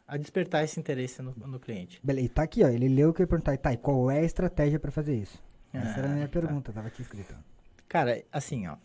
a 0.07 0.17
despertar 0.17 0.63
esse 0.63 0.79
interesse 0.79 1.21
no, 1.21 1.33
no 1.35 1.59
cliente. 1.59 1.99
Beleza, 2.03 2.25
e 2.25 2.29
tá 2.29 2.43
aqui, 2.43 2.63
ó. 2.63 2.67
Ele 2.69 2.87
leu 2.89 3.09
o 3.09 3.13
que 3.13 3.21
eu 3.21 3.25
ia 3.25 3.27
perguntar. 3.27 3.57
Tá, 3.57 3.73
e 3.73 3.77
qual 3.77 4.09
é 4.09 4.19
a 4.19 4.23
estratégia 4.23 4.79
pra 4.79 4.91
fazer 4.91 5.15
isso? 5.15 5.41
Essa 5.73 5.99
era 5.99 6.07
a 6.07 6.11
minha 6.11 6.25
Ah, 6.25 6.27
tá. 6.27 6.39
pergunta, 6.39 6.73
tava 6.73 6.87
aqui 6.87 7.01
escrito. 7.01 7.35
Cara, 7.87 8.23
assim, 8.31 8.67
ó. 8.67 8.77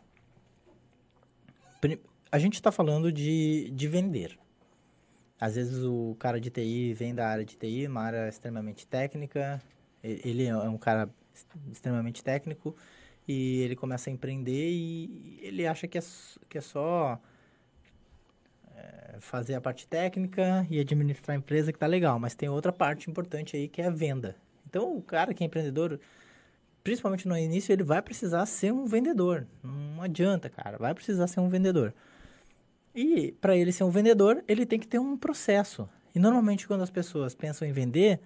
A 2.30 2.38
gente 2.38 2.60
tá 2.60 2.70
falando 2.72 3.10
de, 3.12 3.70
de 3.70 3.88
vender. 3.88 4.38
Às 5.40 5.54
vezes 5.56 5.84
o 5.84 6.16
cara 6.18 6.40
de 6.40 6.50
TI 6.50 6.94
vem 6.94 7.14
da 7.14 7.28
área 7.28 7.44
de 7.44 7.56
TI, 7.56 7.86
uma 7.86 8.02
área 8.02 8.28
extremamente 8.28 8.86
técnica. 8.86 9.60
Ele 10.02 10.46
é 10.46 10.56
um 10.56 10.78
cara 10.78 11.10
ex- 11.34 11.46
extremamente 11.70 12.24
técnico 12.24 12.74
e 13.28 13.60
ele 13.60 13.76
começa 13.76 14.08
a 14.08 14.12
empreender 14.12 14.70
e 14.70 15.38
ele 15.42 15.66
acha 15.66 15.86
que 15.86 15.98
é, 15.98 16.02
que 16.48 16.58
é 16.58 16.60
só 16.60 17.20
é, 18.74 19.16
fazer 19.20 19.54
a 19.54 19.60
parte 19.60 19.86
técnica 19.86 20.66
e 20.70 20.80
administrar 20.80 21.34
a 21.34 21.38
empresa 21.38 21.72
que 21.72 21.78
tá 21.78 21.86
legal. 21.86 22.18
Mas 22.18 22.34
tem 22.34 22.48
outra 22.48 22.72
parte 22.72 23.10
importante 23.10 23.56
aí 23.56 23.68
que 23.68 23.82
é 23.82 23.86
a 23.86 23.90
venda. 23.90 24.36
Então 24.68 24.96
o 24.96 25.02
cara 25.02 25.34
que 25.34 25.44
é 25.44 25.46
empreendedor, 25.46 26.00
principalmente 26.82 27.28
no 27.28 27.36
início, 27.36 27.72
ele 27.72 27.82
vai 27.82 28.00
precisar 28.00 28.46
ser 28.46 28.72
um 28.72 28.86
vendedor. 28.86 29.46
Não 29.62 30.02
adianta, 30.02 30.48
cara. 30.48 30.78
Vai 30.78 30.94
precisar 30.94 31.26
ser 31.26 31.40
um 31.40 31.48
vendedor. 31.48 31.92
E 32.96 33.32
para 33.32 33.54
ele 33.54 33.72
ser 33.72 33.84
um 33.84 33.90
vendedor, 33.90 34.42
ele 34.48 34.64
tem 34.64 34.80
que 34.80 34.88
ter 34.88 34.98
um 34.98 35.18
processo. 35.18 35.86
E 36.14 36.18
normalmente 36.18 36.66
quando 36.66 36.80
as 36.80 36.88
pessoas 36.88 37.34
pensam 37.34 37.68
em 37.68 37.72
vender, 37.72 38.18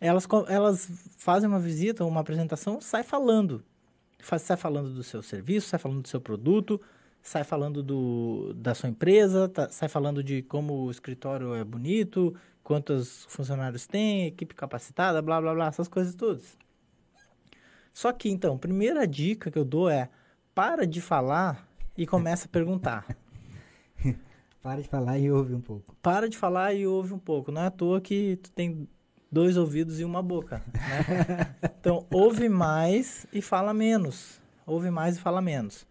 elas, 0.00 0.26
elas 0.48 0.88
fazem 1.18 1.46
uma 1.46 1.60
visita, 1.60 2.02
uma 2.06 2.22
apresentação, 2.22 2.80
sai 2.80 3.02
falando. 3.02 3.62
Faz, 4.18 4.40
sai 4.40 4.56
falando 4.56 4.94
do 4.94 5.02
seu 5.02 5.22
serviço, 5.22 5.68
sai 5.68 5.78
falando 5.78 6.00
do 6.00 6.08
seu 6.08 6.18
produto, 6.18 6.80
sai 7.20 7.44
falando 7.44 7.82
do, 7.82 8.54
da 8.54 8.74
sua 8.74 8.88
empresa, 8.88 9.50
tá- 9.50 9.68
sai 9.68 9.88
falando 9.88 10.24
de 10.24 10.40
como 10.42 10.86
o 10.86 10.90
escritório 10.90 11.54
é 11.54 11.62
bonito, 11.62 12.34
quantos 12.62 13.26
funcionários 13.28 13.86
tem, 13.86 14.26
equipe 14.26 14.54
capacitada, 14.54 15.20
blá 15.20 15.42
blá 15.42 15.52
blá, 15.52 15.66
essas 15.66 15.88
coisas 15.88 16.14
todas. 16.14 16.56
Só 17.92 18.12
que 18.12 18.30
então, 18.30 18.56
primeira 18.56 19.06
dica 19.06 19.50
que 19.50 19.58
eu 19.58 19.64
dou 19.64 19.90
é 19.90 20.08
para 20.54 20.86
de 20.86 21.02
falar 21.02 21.68
e 21.98 22.06
começa 22.06 22.46
a 22.46 22.48
perguntar. 22.48 23.04
Para 24.62 24.82
de 24.82 24.88
falar 24.88 25.18
e 25.18 25.30
ouve 25.30 25.54
um 25.54 25.60
pouco. 25.60 25.96
Para 26.02 26.28
de 26.28 26.36
falar 26.36 26.74
e 26.74 26.86
ouve 26.86 27.14
um 27.14 27.18
pouco. 27.18 27.50
Não 27.50 27.62
é 27.62 27.66
à 27.66 27.70
toa 27.70 28.00
que 28.00 28.36
tu 28.36 28.50
tem 28.52 28.86
dois 29.32 29.56
ouvidos 29.56 30.00
e 30.00 30.04
uma 30.04 30.22
boca, 30.22 30.62
né? 30.74 31.54
Então, 31.80 32.06
ouve 32.12 32.48
mais 32.48 33.26
e 33.32 33.40
fala 33.40 33.72
menos. 33.72 34.40
Ouve 34.66 34.90
mais 34.90 35.16
e 35.16 35.20
fala 35.20 35.40
menos. 35.40 35.86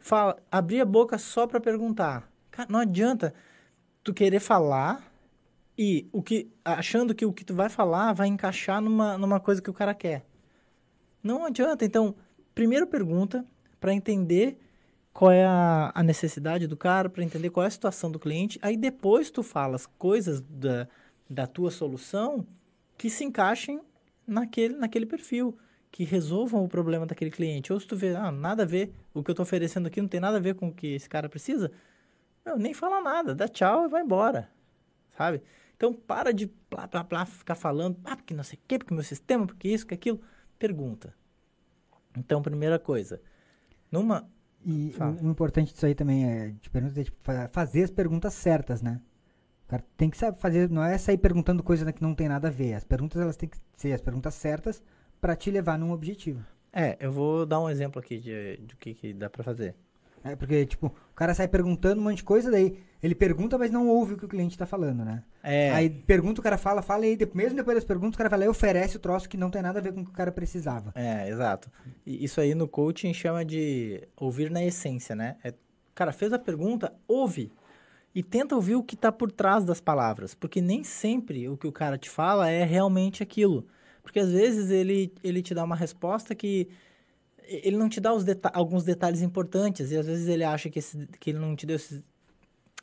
Fala, 0.00 0.36
abrir 0.50 0.80
a 0.80 0.84
boca 0.84 1.16
só 1.16 1.46
para 1.46 1.60
perguntar. 1.60 2.28
Cara, 2.50 2.68
não 2.70 2.80
adianta 2.80 3.32
tu 4.02 4.12
querer 4.12 4.40
falar 4.40 5.00
e 5.76 6.08
o 6.12 6.20
que 6.20 6.50
achando 6.64 7.14
que 7.14 7.24
o 7.24 7.32
que 7.32 7.44
tu 7.44 7.54
vai 7.54 7.68
falar 7.68 8.12
vai 8.12 8.26
encaixar 8.26 8.80
numa, 8.80 9.16
numa 9.16 9.38
coisa 9.38 9.62
que 9.62 9.70
o 9.70 9.74
cara 9.74 9.94
quer. 9.94 10.24
Não 11.22 11.44
adianta. 11.44 11.84
Então, 11.84 12.16
primeiro 12.52 12.86
pergunta 12.88 13.44
para 13.78 13.94
entender 13.94 14.58
qual 15.18 15.32
é 15.32 15.44
a, 15.44 15.90
a 15.92 16.00
necessidade 16.00 16.68
do 16.68 16.76
cara, 16.76 17.10
para 17.10 17.24
entender 17.24 17.50
qual 17.50 17.64
é 17.64 17.66
a 17.66 17.70
situação 17.70 18.08
do 18.08 18.20
cliente. 18.20 18.56
Aí 18.62 18.76
depois 18.76 19.32
tu 19.32 19.42
fala 19.42 19.74
as 19.74 19.84
coisas 19.84 20.40
da, 20.42 20.86
da 21.28 21.44
tua 21.44 21.72
solução 21.72 22.46
que 22.96 23.10
se 23.10 23.24
encaixem 23.24 23.80
naquele, 24.24 24.76
naquele 24.76 25.06
perfil, 25.06 25.58
que 25.90 26.04
resolvam 26.04 26.62
o 26.62 26.68
problema 26.68 27.04
daquele 27.04 27.32
cliente. 27.32 27.72
Ou 27.72 27.80
se 27.80 27.86
tu 27.88 27.96
vê, 27.96 28.14
ah, 28.14 28.30
nada 28.30 28.62
a 28.62 28.64
ver, 28.64 28.94
o 29.12 29.24
que 29.24 29.30
eu 29.30 29.32
estou 29.32 29.42
oferecendo 29.42 29.88
aqui 29.88 30.00
não 30.00 30.06
tem 30.06 30.20
nada 30.20 30.36
a 30.36 30.40
ver 30.40 30.54
com 30.54 30.68
o 30.68 30.72
que 30.72 30.94
esse 30.94 31.08
cara 31.08 31.28
precisa, 31.28 31.72
meu, 32.46 32.56
nem 32.56 32.72
fala 32.72 33.02
nada, 33.02 33.34
dá 33.34 33.48
tchau 33.48 33.86
e 33.86 33.88
vai 33.88 34.02
embora, 34.02 34.48
sabe? 35.16 35.42
Então, 35.76 35.92
para 35.92 36.32
de 36.32 36.48
blá, 36.70 36.86
blá, 36.86 37.02
blá, 37.02 37.26
ficar 37.26 37.56
falando, 37.56 37.98
ah, 38.04 38.14
porque 38.14 38.34
não 38.34 38.44
sei 38.44 38.56
o 38.56 38.62
quê, 38.68 38.78
porque 38.78 38.94
meu 38.94 39.02
sistema, 39.02 39.48
porque 39.48 39.66
isso, 39.66 39.84
que 39.84 39.94
aquilo. 39.94 40.20
Pergunta. 40.60 41.12
Então, 42.16 42.40
primeira 42.40 42.78
coisa, 42.78 43.20
numa... 43.90 44.30
E 44.64 44.92
Fala. 44.92 45.12
o, 45.22 45.26
o 45.26 45.30
importante 45.30 45.72
disso 45.72 45.86
aí 45.86 45.94
também 45.94 46.24
é 46.28 46.50
de 46.50 46.70
perguntas, 46.70 46.98
é, 46.98 47.04
tipo, 47.04 47.18
fa- 47.22 47.48
fazer 47.52 47.84
as 47.84 47.90
perguntas 47.90 48.34
certas, 48.34 48.82
né? 48.82 49.00
O 49.66 49.68
cara 49.68 49.84
tem 49.96 50.10
que 50.10 50.16
saber 50.18 50.38
fazer, 50.38 50.70
não 50.70 50.84
é 50.84 50.98
sair 50.98 51.18
perguntando 51.18 51.62
coisa 51.62 51.92
que 51.92 52.02
não 52.02 52.14
tem 52.14 52.28
nada 52.28 52.48
a 52.48 52.50
ver. 52.50 52.74
As 52.74 52.84
perguntas 52.84 53.20
elas 53.20 53.36
têm 53.36 53.48
que 53.48 53.58
ser 53.76 53.92
as 53.92 54.00
perguntas 54.02 54.34
certas 54.34 54.82
pra 55.20 55.36
te 55.36 55.50
levar 55.50 55.78
num 55.78 55.92
objetivo. 55.92 56.44
É, 56.72 56.96
eu 57.00 57.10
vou 57.12 57.44
dar 57.46 57.60
um 57.60 57.68
exemplo 57.70 57.98
aqui 58.00 58.18
de, 58.18 58.56
de 58.58 58.76
que, 58.76 58.94
que 58.94 59.12
dá 59.12 59.28
pra 59.30 59.42
fazer. 59.42 59.74
É, 60.30 60.36
porque, 60.36 60.66
tipo, 60.66 60.86
o 60.86 61.14
cara 61.14 61.34
sai 61.34 61.48
perguntando 61.48 62.00
um 62.00 62.04
monte 62.04 62.18
de 62.18 62.24
coisa, 62.24 62.50
daí 62.50 62.78
ele 63.02 63.14
pergunta, 63.14 63.56
mas 63.56 63.70
não 63.70 63.88
ouve 63.88 64.14
o 64.14 64.16
que 64.16 64.24
o 64.24 64.28
cliente 64.28 64.58
tá 64.58 64.66
falando, 64.66 65.04
né? 65.04 65.22
É, 65.42 65.70
Aí 65.70 65.88
pergunta, 65.88 66.40
o 66.40 66.44
cara 66.44 66.58
fala, 66.58 66.82
fala, 66.82 67.06
e 67.06 67.10
aí, 67.10 67.30
mesmo 67.32 67.56
depois 67.56 67.76
das 67.76 67.84
perguntas, 67.84 68.14
o 68.14 68.18
cara 68.18 68.28
vai 68.28 68.40
lá 68.40 68.44
e 68.46 68.48
oferece 68.48 68.96
o 68.96 69.00
troço 69.00 69.28
que 69.28 69.36
não 69.36 69.50
tem 69.50 69.62
nada 69.62 69.78
a 69.78 69.82
ver 69.82 69.92
com 69.92 70.00
o 70.00 70.04
que 70.04 70.10
o 70.10 70.14
cara 70.14 70.32
precisava. 70.32 70.92
É, 70.94 71.28
exato. 71.28 71.70
E 72.04 72.24
isso 72.24 72.40
aí 72.40 72.54
no 72.54 72.66
coaching 72.66 73.14
chama 73.14 73.44
de 73.44 74.02
ouvir 74.16 74.50
na 74.50 74.64
essência, 74.64 75.14
né? 75.14 75.36
É, 75.44 75.54
cara, 75.94 76.12
fez 76.12 76.32
a 76.32 76.38
pergunta, 76.38 76.92
ouve. 77.06 77.52
E 78.14 78.22
tenta 78.22 78.56
ouvir 78.56 78.74
o 78.74 78.82
que 78.82 78.94
está 78.94 79.12
por 79.12 79.30
trás 79.30 79.64
das 79.64 79.80
palavras. 79.80 80.34
Porque 80.34 80.60
nem 80.60 80.82
sempre 80.82 81.48
o 81.48 81.56
que 81.56 81.66
o 81.66 81.72
cara 81.72 81.96
te 81.96 82.10
fala 82.10 82.50
é 82.50 82.64
realmente 82.64 83.22
aquilo. 83.22 83.66
Porque 84.02 84.18
às 84.18 84.32
vezes 84.32 84.70
ele, 84.70 85.12
ele 85.22 85.42
te 85.42 85.54
dá 85.54 85.62
uma 85.62 85.76
resposta 85.76 86.34
que 86.34 86.68
ele 87.48 87.76
não 87.76 87.88
te 87.88 88.00
dá 88.00 88.14
deta 88.16 88.50
alguns 88.50 88.84
detalhes 88.84 89.22
importantes. 89.22 89.90
E 89.90 89.96
às 89.96 90.06
vezes 90.06 90.28
ele 90.28 90.44
acha 90.44 90.68
que, 90.68 90.78
esse, 90.78 91.06
que 91.18 91.30
ele 91.30 91.38
não 91.38 91.56
te 91.56 91.66
deu 91.66 91.76
esses. 91.76 92.02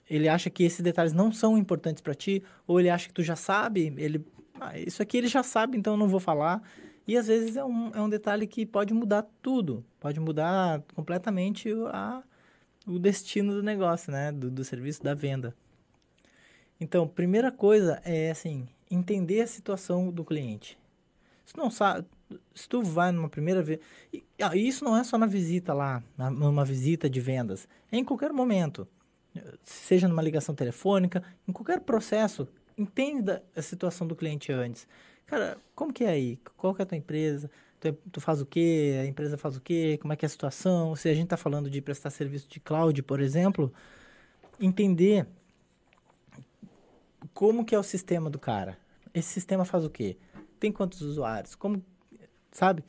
Ele 0.10 0.28
acha 0.28 0.50
que 0.50 0.64
esses 0.64 0.82
detalhes 0.82 1.14
não 1.14 1.32
são 1.32 1.58
importantes 1.58 2.02
para 2.02 2.14
ti, 2.14 2.44
ou 2.68 2.80
ele 2.80 2.90
acha 2.90 3.08
que 3.08 3.14
tu 3.14 3.24
já 3.24 3.36
sabe, 3.36 3.92
ele, 3.98 4.24
ah, 4.60 4.78
isso 4.78 5.02
aqui 5.02 5.18
ele 5.18 5.28
já 5.28 5.42
sabe, 5.42 5.78
então 5.78 5.94
eu 5.94 5.98
não 5.98 6.08
vou 6.08 6.20
falar. 6.20 6.62
E 7.08 7.18
às 7.18 7.28
vezes 7.28 7.56
é 7.56 7.66
um, 7.66 7.90
é 7.90 8.02
um 8.02 8.10
detalhe 8.10 8.46
que 8.46 8.66
pode 8.66 8.94
mudar 8.94 9.28
tudo, 9.42 9.84
pode 10.00 10.20
mudar 10.20 10.84
completamente 10.94 11.72
a, 11.88 12.22
o 12.86 13.00
destino 13.00 13.54
do 13.54 13.64
negócio, 13.64 14.12
né? 14.12 14.32
Do, 14.32 14.52
do 14.52 14.64
serviço, 14.64 15.04
da 15.04 15.14
venda. 15.16 15.56
Então, 16.80 17.08
primeira 17.08 17.52
coisa 17.52 18.02
é 18.04 18.30
assim, 18.30 18.68
entender 18.92 19.42
a 19.42 19.48
situação 19.48 20.12
do 20.12 20.24
cliente. 20.24 20.78
Se 21.46 21.56
não 21.58 21.70
sabe, 21.70 22.08
se 22.54 22.68
tu 22.68 22.82
vai 22.82 23.12
numa 23.12 23.30
primeira 23.30 23.62
vez, 23.62 23.80
e 24.12 24.24
ah, 24.42 24.56
isso 24.56 24.84
não 24.84 24.98
é 24.98 25.04
só 25.04 25.18
na 25.18 25.26
visita 25.26 25.74
lá, 25.74 26.04
numa 26.18 26.66
visita 26.66 27.10
de 27.10 27.20
vendas, 27.20 27.68
é 27.92 27.98
em 27.98 28.04
qualquer 28.04 28.32
momento, 28.34 28.88
seja 29.64 30.08
numa 30.08 30.22
ligação 30.22 30.56
telefônica, 30.56 31.24
em 31.48 31.52
qualquer 31.52 31.82
processo, 31.82 32.48
entenda 32.78 33.44
a 33.56 33.62
situação 33.62 34.08
do 34.08 34.16
cliente 34.16 34.52
antes. 34.52 34.88
Cara, 35.26 35.58
como 35.74 35.92
que 35.92 36.04
é 36.04 36.10
aí? 36.10 36.40
Qual 36.58 36.74
que 36.74 36.82
é 36.82 36.84
a 36.84 36.86
tua 36.86 36.98
empresa? 36.98 37.50
Tu, 37.80 37.88
é- 37.88 37.96
tu 38.12 38.22
faz 38.22 38.42
o 38.42 38.46
quê? 38.46 39.00
A 39.02 39.06
empresa 39.06 39.38
faz 39.38 39.56
o 39.58 39.62
quê? 39.62 39.98
Como 40.00 40.14
é 40.14 40.16
que 40.16 40.26
é 40.26 40.28
a 40.28 40.30
situação? 40.30 40.96
Se 40.96 41.10
a 41.10 41.14
gente 41.14 41.26
está 41.26 41.38
falando 41.38 41.70
de 41.70 41.82
prestar 41.82 42.10
serviço 42.10 42.48
de 42.48 42.60
cloud, 42.60 43.02
por 43.04 43.20
exemplo, 43.20 43.74
entender 44.60 45.28
como 47.34 47.66
que 47.66 47.76
é 47.76 47.80
o 47.80 47.84
sistema 47.84 48.30
do 48.30 48.40
cara. 48.40 48.78
Esse 49.14 49.30
sistema 49.30 49.66
faz 49.66 49.84
o 49.84 49.90
quê? 49.90 50.18
Tem 50.60 50.72
quantos 50.72 51.02
usuários? 51.02 51.56
Como, 51.56 51.84
sabe? 52.56 52.84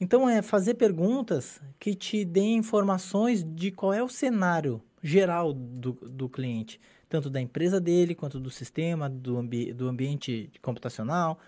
Então 0.00 0.28
é 0.28 0.42
fazer 0.42 0.74
perguntas 0.74 1.60
que 1.78 1.94
te 1.94 2.24
deem 2.24 2.56
informações 2.56 3.44
de 3.44 3.70
qual 3.70 3.92
é 3.92 4.02
o 4.02 4.08
cenário 4.08 4.82
geral 5.02 5.52
do, 5.52 5.92
do 5.92 6.28
cliente, 6.28 6.80
tanto 7.08 7.30
da 7.30 7.40
empresa 7.40 7.80
dele, 7.80 8.14
quanto 8.14 8.38
do 8.40 8.50
sistema, 8.50 9.08
do, 9.08 9.38
ambi 9.38 9.72
do 9.72 9.88
ambiente 9.88 10.50
computacional, 10.60 11.38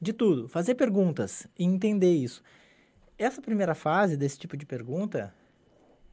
de 0.00 0.12
tudo. 0.12 0.48
Fazer 0.48 0.74
perguntas 0.74 1.46
e 1.58 1.64
entender 1.64 2.14
isso. 2.14 2.42
Essa 3.18 3.40
primeira 3.40 3.74
fase 3.74 4.16
desse 4.16 4.38
tipo 4.38 4.56
de 4.56 4.66
pergunta, 4.66 5.34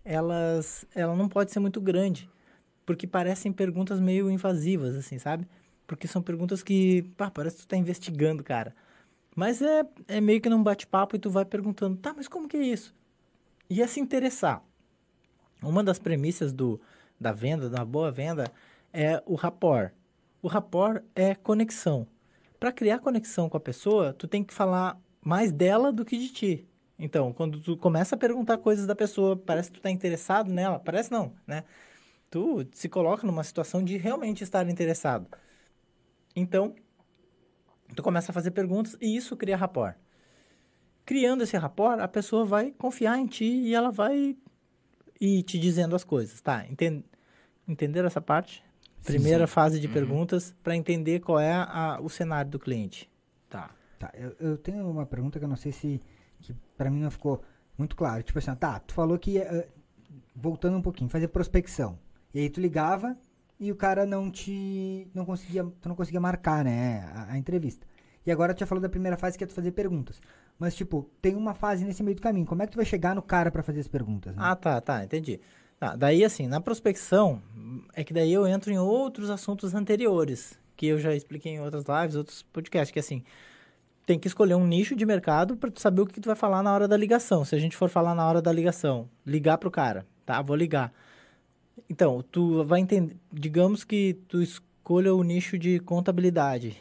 elas, 0.03 0.85
ela 0.95 1.15
não 1.15 1.27
pode 1.27 1.51
ser 1.51 1.59
muito 1.59 1.81
grande, 1.81 2.29
porque 2.85 3.05
parecem 3.05 3.51
perguntas 3.51 3.99
meio 3.99 4.29
invasivas, 4.29 4.95
assim, 4.95 5.17
sabe? 5.17 5.47
Porque 5.87 6.07
são 6.07 6.21
perguntas 6.21 6.63
que, 6.63 7.03
pá, 7.17 7.29
parece 7.29 7.57
que 7.57 7.61
tu 7.63 7.67
tá 7.67 7.77
investigando, 7.77 8.43
cara. 8.43 8.75
Mas 9.39 9.61
é, 9.61 9.85
é 10.09 10.19
meio 10.19 10.41
que 10.41 10.49
num 10.49 10.61
bate-papo 10.61 11.15
e 11.15 11.19
tu 11.19 11.29
vai 11.29 11.45
perguntando, 11.45 11.95
tá, 11.95 12.13
mas 12.13 12.27
como 12.27 12.45
que 12.45 12.57
é 12.57 12.61
isso? 12.61 12.93
E 13.69 13.81
é 13.81 13.87
se 13.87 13.97
interessar. 13.97 14.61
Uma 15.63 15.81
das 15.81 15.97
premissas 15.97 16.51
do, 16.51 16.77
da 17.17 17.31
venda, 17.31 17.69
da 17.69 17.85
boa 17.85 18.11
venda, 18.11 18.51
é 18.91 19.23
o 19.25 19.35
rapport. 19.35 19.93
O 20.41 20.49
rapport 20.49 21.01
é 21.15 21.35
conexão. 21.35 22.05
Para 22.59 22.73
criar 22.73 22.99
conexão 22.99 23.47
com 23.47 23.55
a 23.55 23.61
pessoa, 23.61 24.11
tu 24.11 24.27
tem 24.27 24.43
que 24.43 24.53
falar 24.53 24.99
mais 25.21 25.53
dela 25.53 25.89
do 25.93 26.03
que 26.03 26.17
de 26.17 26.33
ti. 26.33 26.67
Então, 26.99 27.31
quando 27.31 27.61
tu 27.61 27.77
começa 27.77 28.15
a 28.15 28.19
perguntar 28.19 28.57
coisas 28.57 28.85
da 28.85 28.93
pessoa, 28.93 29.37
parece 29.37 29.71
que 29.71 29.79
tu 29.79 29.81
tá 29.81 29.89
interessado 29.89 30.51
nela, 30.51 30.79
parece 30.79 31.13
não, 31.13 31.31
né? 31.47 31.63
Tu 32.29 32.67
se 32.73 32.89
coloca 32.89 33.25
numa 33.25 33.45
situação 33.45 33.81
de 33.81 33.95
realmente 33.95 34.43
estar 34.43 34.67
interessado. 34.67 35.27
Então, 36.35 36.75
tu 37.95 38.01
começa 38.03 38.31
a 38.31 38.33
fazer 38.33 38.51
perguntas 38.51 38.95
e 39.01 39.15
isso 39.15 39.35
cria 39.37 39.57
rapport. 39.57 39.95
Criando 41.05 41.43
esse 41.43 41.57
rapport, 41.57 41.99
a 41.99 42.07
pessoa 42.07 42.45
vai 42.45 42.71
confiar 42.71 43.17
em 43.17 43.25
ti 43.25 43.45
e 43.45 43.73
ela 43.73 43.91
vai 43.91 44.35
ir 45.19 45.43
te 45.43 45.57
dizendo 45.59 45.95
as 45.95 46.03
coisas, 46.03 46.39
tá? 46.41 46.65
Entend... 46.67 47.03
Entenderam 47.67 48.07
essa 48.07 48.21
parte? 48.21 48.63
Primeira 49.03 49.45
sim. 49.47 49.53
fase 49.53 49.79
de 49.79 49.87
Uhum. 49.87 49.93
perguntas 49.93 50.55
para 50.63 50.75
entender 50.75 51.19
qual 51.19 51.39
é 51.39 51.53
a- 51.53 51.99
o 52.01 52.09
cenário 52.09 52.49
do 52.51 52.59
cliente. 52.59 53.09
Tá. 53.49 53.71
Tá, 53.97 54.11
eu, 54.13 54.35
eu 54.39 54.57
tenho 54.57 54.87
uma 54.89 55.05
pergunta 55.05 55.37
que 55.39 55.45
eu 55.45 55.49
não 55.49 55.55
sei 55.55 55.71
se. 55.71 56.01
que 56.41 56.53
pra 56.77 56.89
mim 56.89 57.01
não 57.01 57.11
ficou 57.11 57.43
muito 57.77 57.95
claro. 57.95 58.23
Tipo 58.23 58.39
assim, 58.39 58.53
tá, 58.55 58.79
tu 58.79 58.93
falou 58.93 59.17
que. 59.19 59.37
eh, 59.39 59.67
voltando 60.35 60.77
um 60.77 60.81
pouquinho, 60.81 61.09
fazer 61.09 61.27
prospecção. 61.27 61.99
E 62.33 62.39
aí 62.39 62.49
tu 62.49 62.59
ligava 62.61 63.15
e 63.59 63.71
o 63.71 63.75
cara 63.75 64.05
não 64.05 64.31
te. 64.31 65.07
não 65.13 65.25
conseguia. 65.25 65.63
Tu 65.81 65.89
não 65.89 65.95
conseguia 65.95 66.19
marcar, 66.19 66.63
né? 66.63 67.09
A, 67.13 67.33
a 67.33 67.37
entrevista. 67.37 67.85
E 68.25 68.31
agora 68.31 68.53
tu 68.53 68.59
já 68.59 68.65
falou 68.65 68.81
da 68.81 68.89
primeira 68.89 69.17
fase 69.17 69.37
que 69.37 69.43
é 69.43 69.47
tu 69.47 69.53
fazer 69.53 69.71
perguntas. 69.71 70.21
Mas, 70.57 70.75
tipo, 70.75 71.09
tem 71.21 71.35
uma 71.35 71.53
fase 71.53 71.85
nesse 71.85 72.03
meio 72.03 72.15
do 72.15 72.21
caminho. 72.21 72.45
Como 72.45 72.61
é 72.61 72.65
que 72.65 72.73
tu 72.73 72.75
vai 72.75 72.85
chegar 72.85 73.15
no 73.15 73.21
cara 73.21 73.49
pra 73.49 73.63
fazer 73.63 73.79
as 73.79 73.87
perguntas? 73.87 74.35
Né? 74.35 74.41
Ah, 74.43 74.55
tá, 74.55 74.79
tá, 74.81 75.03
entendi. 75.03 75.39
Tá, 75.79 75.95
daí, 75.95 76.25
assim, 76.25 76.45
na 76.45 76.59
prospecção, 76.59 77.41
é 77.95 78.03
que 78.03 78.13
daí 78.13 78.33
eu 78.33 78.45
entro 78.45 78.71
em 78.71 78.77
outros 78.77 79.29
assuntos 79.29 79.73
anteriores, 79.73 80.59
que 80.75 80.87
eu 80.87 80.99
já 80.99 81.15
expliquei 81.15 81.53
em 81.53 81.61
outras 81.61 81.85
lives, 81.85 82.15
outros 82.17 82.43
podcasts, 82.43 82.91
que 82.91 82.99
assim, 82.99 83.23
tem 84.05 84.19
que 84.19 84.27
escolher 84.27 84.55
um 84.55 84.67
nicho 84.67 84.95
de 84.95 85.05
mercado 85.05 85.55
para 85.55 85.71
tu 85.71 85.79
saber 85.79 86.01
o 86.01 86.05
que 86.05 86.19
tu 86.19 86.25
vai 86.25 86.35
falar 86.35 86.61
na 86.61 86.73
hora 86.73 86.87
da 86.87 86.97
ligação. 86.97 87.45
Se 87.45 87.55
a 87.55 87.59
gente 87.59 87.77
for 87.77 87.89
falar 87.89 88.13
na 88.13 88.27
hora 88.27 88.41
da 88.41 88.51
ligação, 88.51 89.09
ligar 89.25 89.57
pro 89.57 89.71
cara, 89.71 90.05
tá? 90.25 90.41
Vou 90.41 90.55
ligar. 90.55 90.91
Então, 91.89 92.23
tu 92.31 92.63
vai 92.65 92.79
entender, 92.79 93.17
digamos 93.31 93.83
que 93.83 94.13
tu 94.27 94.41
escolha 94.41 95.13
o 95.13 95.23
nicho 95.23 95.57
de 95.57 95.79
contabilidade. 95.79 96.77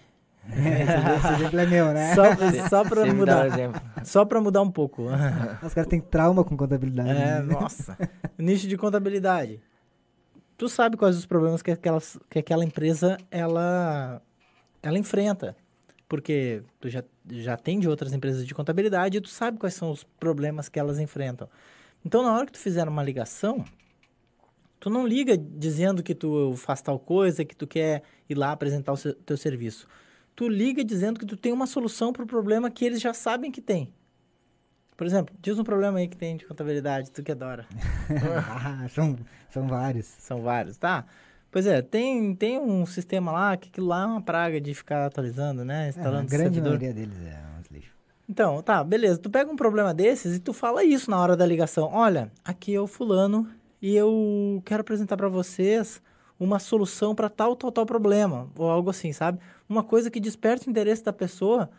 esse 0.48 1.32
exemplo 1.34 1.60
é 1.60 1.66
meu, 1.66 1.92
né? 1.92 2.14
Só, 2.14 2.24
só 2.68 2.84
Você 2.84 3.10
um 3.10 3.14
mudar, 3.14 3.46
exemplo. 3.46 3.80
só 4.04 4.24
para 4.24 4.40
mudar 4.40 4.62
um 4.62 4.70
pouco. 4.70 5.04
Os 5.62 5.74
caras 5.74 5.88
têm 5.88 6.00
trauma 6.00 6.44
com 6.44 6.56
contabilidade. 6.56 7.10
É, 7.10 7.14
né? 7.14 7.40
nossa. 7.60 7.96
Nicho 8.36 8.66
de 8.66 8.76
contabilidade. 8.76 9.60
Tu 10.56 10.68
sabe 10.68 10.96
quais 10.96 11.16
os 11.16 11.26
problemas 11.26 11.62
que 11.62 11.70
aquela, 11.70 12.00
que 12.28 12.38
aquela 12.38 12.64
empresa 12.64 13.16
ela, 13.30 14.20
ela 14.82 14.98
enfrenta. 14.98 15.56
Porque 16.08 16.62
tu 16.80 16.88
já, 16.88 17.04
já 17.30 17.56
tem 17.56 17.78
de 17.78 17.88
outras 17.88 18.12
empresas 18.14 18.46
de 18.46 18.54
contabilidade 18.54 19.18
e 19.18 19.20
tu 19.20 19.28
sabe 19.28 19.58
quais 19.58 19.74
são 19.74 19.90
os 19.90 20.02
problemas 20.02 20.68
que 20.68 20.78
elas 20.78 20.98
enfrentam. 20.98 21.48
Então, 22.04 22.22
na 22.22 22.32
hora 22.32 22.46
que 22.46 22.52
tu 22.52 22.58
fizer 22.58 22.88
uma 22.88 23.02
ligação, 23.02 23.64
tu 24.80 24.90
não 24.90 25.06
liga 25.06 25.36
dizendo 25.36 26.02
que 26.02 26.14
tu 26.14 26.54
faz 26.56 26.80
tal 26.80 26.98
coisa, 26.98 27.44
que 27.44 27.56
tu 27.56 27.66
quer 27.66 28.02
ir 28.28 28.34
lá 28.36 28.52
apresentar 28.52 28.92
o 28.92 28.96
seu, 28.96 29.14
teu 29.14 29.36
serviço. 29.36 29.86
Tu 30.34 30.48
liga 30.48 30.84
dizendo 30.84 31.18
que 31.18 31.26
tu 31.26 31.36
tem 31.36 31.52
uma 31.52 31.66
solução 31.66 32.12
para 32.12 32.22
o 32.22 32.26
problema 32.26 32.70
que 32.70 32.84
eles 32.84 33.00
já 33.00 33.12
sabem 33.12 33.50
que 33.50 33.60
tem. 33.60 33.92
Por 34.96 35.06
exemplo, 35.06 35.34
diz 35.40 35.58
um 35.58 35.64
problema 35.64 35.98
aí 35.98 36.08
que 36.08 36.16
tem 36.16 36.36
de 36.36 36.44
contabilidade, 36.44 37.10
tu 37.10 37.22
que 37.22 37.30
adora. 37.32 37.66
ah, 38.48 38.86
são, 38.90 39.16
são 39.48 39.66
vários. 39.68 40.06
São 40.06 40.42
vários, 40.42 40.76
tá? 40.76 41.04
Pois 41.50 41.66
é, 41.66 41.80
tem, 41.80 42.34
tem 42.34 42.58
um 42.58 42.84
sistema 42.84 43.32
lá 43.32 43.56
que 43.56 43.68
aquilo 43.68 43.86
lá 43.86 44.02
é 44.02 44.06
uma 44.06 44.20
praga 44.20 44.60
de 44.60 44.74
ficar 44.74 45.06
atualizando, 45.06 45.64
né? 45.64 45.84
É, 45.84 45.86
a 45.86 45.88
Instalando 45.88 46.28
grande 46.28 46.54
servidor. 46.56 46.78
maioria 46.78 46.92
deles 46.92 47.16
é 47.22 47.42
uns 47.58 47.66
lixos. 47.68 47.92
Então, 48.28 48.60
tá, 48.62 48.84
beleza. 48.84 49.18
Tu 49.18 49.30
pega 49.30 49.50
um 49.50 49.56
problema 49.56 49.94
desses 49.94 50.36
e 50.36 50.40
tu 50.40 50.52
fala 50.52 50.84
isso 50.84 51.10
na 51.10 51.18
hora 51.18 51.36
da 51.36 51.46
ligação. 51.46 51.88
Olha, 51.92 52.30
aqui 52.44 52.74
é 52.74 52.80
o 52.80 52.86
fulano 52.86 53.48
e 53.80 53.94
eu 53.94 54.62
quero 54.64 54.80
apresentar 54.80 55.16
pra 55.16 55.28
vocês 55.28 56.02
uma 56.38 56.58
solução 56.58 57.14
pra 57.14 57.28
tal, 57.28 57.56
tal, 57.56 57.72
tal 57.72 57.86
problema. 57.86 58.48
Ou 58.56 58.70
algo 58.70 58.90
assim, 58.90 59.12
sabe? 59.12 59.38
Uma 59.68 59.82
coisa 59.82 60.10
que 60.10 60.20
desperte 60.20 60.68
o 60.68 60.70
interesse 60.70 61.02
da 61.02 61.12
pessoa, 61.12 61.70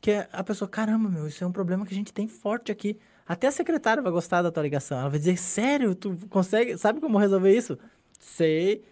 que 0.00 0.10
é 0.10 0.28
a 0.32 0.42
pessoa, 0.42 0.68
caramba, 0.68 1.08
meu, 1.08 1.26
isso 1.26 1.42
é 1.42 1.46
um 1.46 1.52
problema 1.52 1.86
que 1.86 1.92
a 1.92 1.96
gente 1.96 2.12
tem 2.12 2.26
forte 2.26 2.72
aqui. 2.72 2.98
Até 3.26 3.46
a 3.46 3.52
secretária 3.52 4.02
vai 4.02 4.10
gostar 4.10 4.42
da 4.42 4.50
tua 4.50 4.62
ligação. 4.62 4.98
Ela 4.98 5.10
vai 5.10 5.18
dizer, 5.18 5.36
sério, 5.36 5.94
tu 5.94 6.16
consegue, 6.28 6.76
sabe 6.76 7.00
como 7.00 7.18
resolver 7.18 7.56
isso? 7.56 7.78
Sei. 8.18 8.84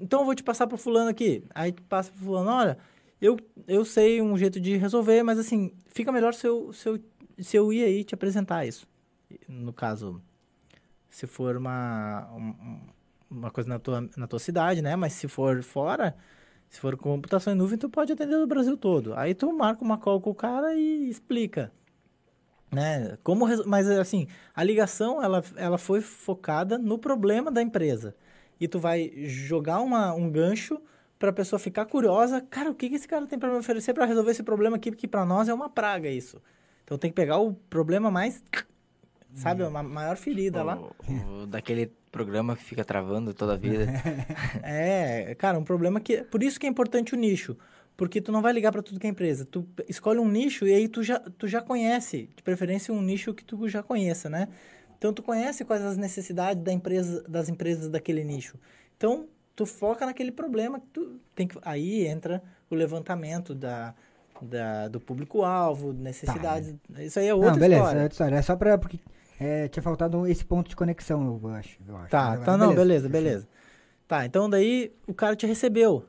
Então 0.00 0.20
eu 0.20 0.26
vou 0.26 0.34
te 0.34 0.44
passar 0.44 0.66
pro 0.66 0.78
fulano 0.78 1.10
aqui. 1.10 1.42
Aí 1.54 1.72
tu 1.72 1.82
passa 1.82 2.10
pro 2.12 2.20
fulano, 2.24 2.50
olha, 2.50 2.78
eu, 3.20 3.36
eu 3.66 3.84
sei 3.84 4.22
um 4.22 4.36
jeito 4.38 4.60
de 4.60 4.76
resolver, 4.76 5.22
mas 5.22 5.38
assim, 5.38 5.72
fica 5.86 6.12
melhor 6.12 6.34
se 6.34 6.46
eu, 6.46 6.72
se 6.72 6.88
eu, 6.88 7.00
se 7.38 7.56
eu 7.56 7.72
ir 7.72 7.84
aí 7.84 8.04
te 8.04 8.14
apresentar 8.14 8.64
isso. 8.64 8.86
No 9.48 9.72
caso, 9.72 10.22
se 11.10 11.26
for 11.26 11.56
uma, 11.56 12.28
um- 12.34 12.80
uma 13.30 13.50
coisa 13.50 13.68
na 13.68 13.78
tua, 13.78 14.08
na 14.16 14.26
tua 14.26 14.38
cidade, 14.38 14.82
né? 14.82 14.96
Mas 14.96 15.12
se 15.14 15.28
for 15.28 15.62
fora, 15.62 16.16
se 16.68 16.80
for 16.80 16.96
computação 16.96 17.52
em 17.52 17.56
nuvem, 17.56 17.78
tu 17.78 17.88
pode 17.90 18.12
atender 18.12 18.38
do 18.38 18.46
Brasil 18.46 18.76
todo. 18.76 19.14
Aí 19.14 19.34
tu 19.34 19.52
marca 19.52 19.84
uma 19.84 19.98
call 19.98 20.20
com 20.20 20.30
o 20.30 20.34
cara 20.34 20.74
e 20.74 21.08
explica. 21.10 21.72
Né? 22.72 23.18
Como, 23.24 23.46
mas 23.66 23.88
assim, 23.90 24.28
a 24.54 24.62
ligação 24.62 25.22
ela, 25.22 25.42
ela 25.56 25.76
foi 25.78 26.00
focada 26.00 26.78
no 26.78 26.98
problema 26.98 27.50
da 27.50 27.60
empresa. 27.62 28.14
E 28.60 28.68
tu 28.68 28.78
vai 28.78 29.10
jogar 29.26 29.80
uma, 29.80 30.12
um 30.14 30.30
gancho 30.30 30.80
para 31.18 31.30
a 31.30 31.32
pessoa 31.32 31.58
ficar 31.58 31.86
curiosa. 31.86 32.40
Cara, 32.40 32.70
o 32.70 32.74
que, 32.74 32.88
que 32.88 32.94
esse 32.96 33.08
cara 33.08 33.26
tem 33.26 33.38
para 33.38 33.50
me 33.50 33.56
oferecer 33.58 33.92
para 33.92 34.04
resolver 34.06 34.30
esse 34.30 34.42
problema 34.42 34.76
aqui? 34.76 34.90
Porque 34.90 35.08
para 35.08 35.24
nós 35.24 35.48
é 35.48 35.54
uma 35.54 35.68
praga 35.68 36.08
isso. 36.08 36.40
Então 36.84 36.96
tem 36.98 37.10
que 37.10 37.14
pegar 37.16 37.38
o 37.38 37.54
problema 37.54 38.10
mais. 38.10 38.42
Sabe, 39.34 39.62
uma 39.62 39.82
maior 39.82 40.16
ferida 40.16 40.62
lá. 40.62 40.78
O, 40.78 41.42
o 41.42 41.46
daquele 41.46 41.92
programa 42.10 42.56
que 42.56 42.64
fica 42.64 42.84
travando 42.84 43.32
toda 43.32 43.54
a 43.54 43.56
vida. 43.56 43.86
É, 44.62 45.34
cara, 45.36 45.58
um 45.58 45.64
problema 45.64 46.00
que. 46.00 46.22
Por 46.24 46.42
isso 46.42 46.58
que 46.58 46.66
é 46.66 46.68
importante 46.68 47.14
o 47.14 47.18
nicho. 47.18 47.56
Porque 47.96 48.20
tu 48.20 48.32
não 48.32 48.40
vai 48.40 48.52
ligar 48.52 48.72
para 48.72 48.82
tudo 48.82 48.98
que 48.98 49.06
é 49.06 49.10
empresa. 49.10 49.44
Tu 49.44 49.66
escolhe 49.88 50.18
um 50.18 50.28
nicho 50.28 50.66
e 50.66 50.72
aí 50.72 50.88
tu 50.88 51.02
já, 51.02 51.18
tu 51.18 51.46
já 51.46 51.60
conhece. 51.60 52.30
De 52.34 52.42
preferência, 52.42 52.94
um 52.94 53.02
nicho 53.02 53.34
que 53.34 53.44
tu 53.44 53.68
já 53.68 53.82
conheça, 53.82 54.30
né? 54.30 54.48
Então, 54.96 55.12
tu 55.12 55.22
conhece 55.22 55.64
quais 55.64 55.82
as 55.82 55.96
necessidades 55.96 56.62
da 56.62 56.72
empresa, 56.72 57.22
das 57.28 57.48
empresas 57.48 57.88
daquele 57.88 58.22
nicho. 58.22 58.58
Então, 58.96 59.28
tu 59.56 59.64
foca 59.64 60.04
naquele 60.04 60.30
problema 60.30 60.80
que 60.80 60.86
tu 60.88 61.20
tem 61.34 61.46
que. 61.46 61.58
Aí 61.62 62.06
entra 62.06 62.42
o 62.70 62.74
levantamento 62.74 63.54
da, 63.54 63.94
da, 64.42 64.88
do 64.88 65.00
público-alvo, 65.00 65.92
necessidades. 65.92 66.74
Isso 66.98 67.18
aí 67.18 67.28
é 67.28 67.34
outra 67.34 67.52
não, 67.52 67.58
beleza, 67.58 67.82
história. 67.82 67.98
é 67.98 68.02
outra 68.02 68.14
história. 68.14 68.36
É 68.36 68.42
só 68.42 68.56
pra. 68.56 68.78
Porque 68.78 68.98
é, 69.40 69.68
tinha 69.68 69.82
faltado 69.82 70.26
esse 70.26 70.44
ponto 70.44 70.68
de 70.68 70.76
conexão, 70.76 71.40
eu 71.42 71.48
acho. 71.50 71.78
Eu 71.88 71.96
acho. 71.96 72.10
Tá, 72.10 72.34
Mas 72.36 72.44
tá, 72.44 72.56
não, 72.58 72.74
beleza, 72.74 73.08
beleza. 73.08 73.48
Tá, 74.06 74.26
então 74.26 74.50
daí 74.50 74.92
o 75.06 75.14
cara 75.14 75.34
te 75.34 75.46
recebeu. 75.46 76.04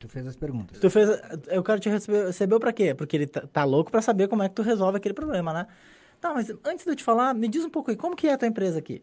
Tu 0.00 0.08
fez 0.08 0.26
as 0.26 0.34
perguntas. 0.34 0.80
Tu 0.80 0.90
fez. 0.90 1.08
O 1.56 1.62
cara 1.62 1.78
te 1.78 1.88
recebeu, 1.88 2.26
recebeu 2.26 2.58
pra 2.58 2.72
quê? 2.72 2.92
Porque 2.94 3.16
ele 3.16 3.26
tá, 3.26 3.42
tá 3.52 3.64
louco 3.64 3.90
pra 3.90 4.02
saber 4.02 4.26
como 4.26 4.42
é 4.42 4.48
que 4.48 4.54
tu 4.54 4.62
resolve 4.62 4.96
aquele 4.96 5.14
problema, 5.14 5.52
né? 5.52 5.66
Tá, 6.20 6.34
mas 6.34 6.50
antes 6.64 6.84
de 6.84 6.90
eu 6.90 6.96
te 6.96 7.04
falar, 7.04 7.32
me 7.34 7.46
diz 7.46 7.64
um 7.64 7.70
pouco 7.70 7.90
aí, 7.90 7.96
como 7.96 8.16
que 8.16 8.26
é 8.26 8.32
a 8.32 8.38
tua 8.38 8.48
empresa 8.48 8.78
aqui? 8.78 9.02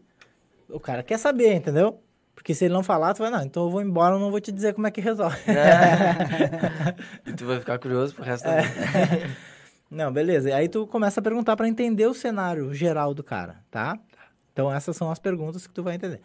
O 0.68 0.78
cara 0.78 1.02
quer 1.02 1.18
saber, 1.18 1.54
entendeu? 1.54 2.00
Porque 2.34 2.54
se 2.54 2.66
ele 2.66 2.74
não 2.74 2.82
falar, 2.84 3.14
tu 3.14 3.18
vai, 3.18 3.30
não, 3.30 3.42
então 3.42 3.64
eu 3.64 3.70
vou 3.70 3.80
embora, 3.82 4.14
eu 4.14 4.18
não 4.20 4.30
vou 4.30 4.40
te 4.40 4.52
dizer 4.52 4.74
como 4.74 4.86
é 4.86 4.90
que 4.90 5.00
resolve. 5.00 5.36
e 7.26 7.32
tu 7.32 7.46
vai 7.46 7.58
ficar 7.58 7.78
curioso 7.78 8.14
pro 8.14 8.22
resto 8.24 8.46
É. 8.46 8.56
da 8.56 8.62
vida. 8.62 9.30
Não, 9.90 10.12
beleza. 10.12 10.50
E 10.50 10.52
aí 10.52 10.68
tu 10.68 10.86
começa 10.86 11.20
a 11.20 11.22
perguntar 11.22 11.56
pra 11.56 11.68
entender 11.68 12.06
o 12.06 12.14
cenário 12.14 12.74
geral 12.74 13.14
do 13.14 13.24
cara, 13.24 13.64
tá? 13.70 13.98
Então 14.52 14.72
essas 14.72 14.96
são 14.96 15.10
as 15.10 15.18
perguntas 15.18 15.66
que 15.66 15.72
tu 15.72 15.82
vai 15.82 15.94
entender. 15.94 16.20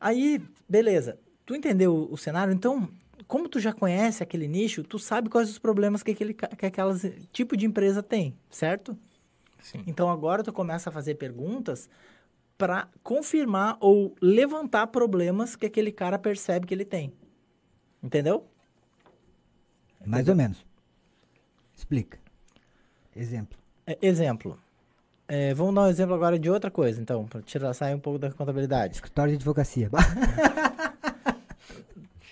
Aí, 0.00 0.40
beleza. 0.68 1.18
Tu 1.46 1.54
entendeu 1.54 2.08
o, 2.10 2.16
cenário? 2.16 2.52
Então, 2.52 2.88
como 3.26 3.48
tu 3.48 3.58
já 3.58 3.72
conhece 3.72 4.22
aquele 4.22 4.46
nicho, 4.46 4.82
tu 4.82 4.98
sabe 4.98 5.28
quais 5.28 5.50
os 5.50 5.58
problemas 5.58 6.02
que 6.02 6.12
aquele 6.12 6.34
que 6.34 6.66
aquelas 6.66 7.02
tipo 7.32 7.56
de 7.56 7.66
empresa 7.66 8.02
tem, 8.02 8.36
certo? 8.50 8.96
Sim. 9.60 9.82
Então 9.86 10.10
agora 10.10 10.42
tu 10.42 10.52
começa 10.52 10.90
a 10.90 10.92
fazer 10.92 11.14
perguntas 11.14 11.88
para 12.56 12.88
confirmar 13.02 13.76
ou 13.80 14.14
levantar 14.20 14.86
problemas 14.86 15.56
que 15.56 15.66
aquele 15.66 15.90
cara 15.90 16.18
percebe 16.18 16.66
que 16.66 16.74
ele 16.74 16.84
tem. 16.84 17.12
Entendeu? 18.02 18.46
Mais 20.04 20.28
ou 20.28 20.34
menos. 20.34 20.64
Explica. 21.74 22.23
Exemplo. 23.16 23.58
É, 23.86 23.98
exemplo. 24.02 24.58
É, 25.26 25.54
vamos 25.54 25.74
dar 25.74 25.82
um 25.82 25.88
exemplo 25.88 26.14
agora 26.14 26.38
de 26.38 26.50
outra 26.50 26.70
coisa, 26.70 27.00
então, 27.00 27.26
para 27.26 27.40
tirar 27.42 27.72
sair 27.72 27.94
um 27.94 28.00
pouco 28.00 28.18
da 28.18 28.30
contabilidade. 28.30 28.94
Escritório 28.94 29.32
de 29.32 29.36
advocacia. 29.36 29.90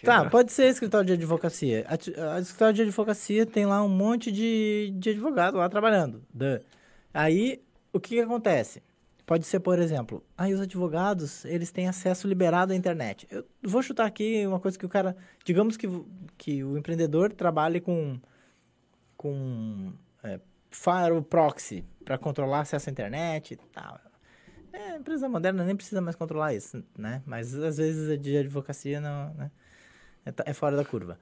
Tá, 0.04 0.28
pode 0.28 0.50
ser 0.50 0.66
escritório 0.66 1.06
de 1.06 1.12
advocacia. 1.12 1.86
A, 1.86 2.34
a 2.34 2.40
escritório 2.40 2.74
de 2.74 2.82
advocacia 2.82 3.46
tem 3.46 3.66
lá 3.66 3.82
um 3.84 3.88
monte 3.88 4.32
de, 4.32 4.92
de 4.96 5.10
advogado 5.10 5.58
lá 5.58 5.68
trabalhando. 5.68 6.20
Duh. 6.34 6.60
Aí, 7.14 7.62
o 7.92 8.00
que, 8.00 8.16
que 8.16 8.20
acontece? 8.20 8.82
Pode 9.24 9.46
ser, 9.46 9.60
por 9.60 9.78
exemplo, 9.78 10.22
aí 10.36 10.52
os 10.52 10.60
advogados, 10.60 11.44
eles 11.44 11.70
têm 11.70 11.86
acesso 11.86 12.26
liberado 12.26 12.72
à 12.72 12.76
internet. 12.76 13.28
Eu 13.30 13.44
vou 13.62 13.80
chutar 13.80 14.04
aqui 14.04 14.44
uma 14.44 14.58
coisa 14.58 14.76
que 14.76 14.84
o 14.84 14.88
cara, 14.88 15.16
digamos 15.44 15.76
que, 15.76 15.88
que 16.36 16.64
o 16.64 16.76
empreendedor 16.76 17.32
trabalhe 17.32 17.80
com 17.80 18.18
com 19.16 19.92
firewall 20.72 21.22
proxy 21.22 21.84
para 22.04 22.18
controlar 22.18 22.60
acesso 22.60 22.88
à 22.88 22.92
internet 22.92 23.54
e 23.54 23.56
tal. 23.56 23.98
É, 24.72 24.92
a 24.92 24.96
empresa 24.96 25.28
moderna 25.28 25.64
nem 25.64 25.76
precisa 25.76 26.00
mais 26.00 26.16
controlar 26.16 26.54
isso, 26.54 26.82
né? 26.96 27.22
Mas 27.26 27.54
às 27.54 27.76
vezes 27.76 28.10
a 28.10 28.16
de 28.16 28.36
advocacia 28.36 29.00
não, 29.00 29.34
né? 29.34 29.50
é, 30.24 30.50
é 30.50 30.52
fora 30.52 30.76
da 30.76 30.84
curva. 30.84 31.18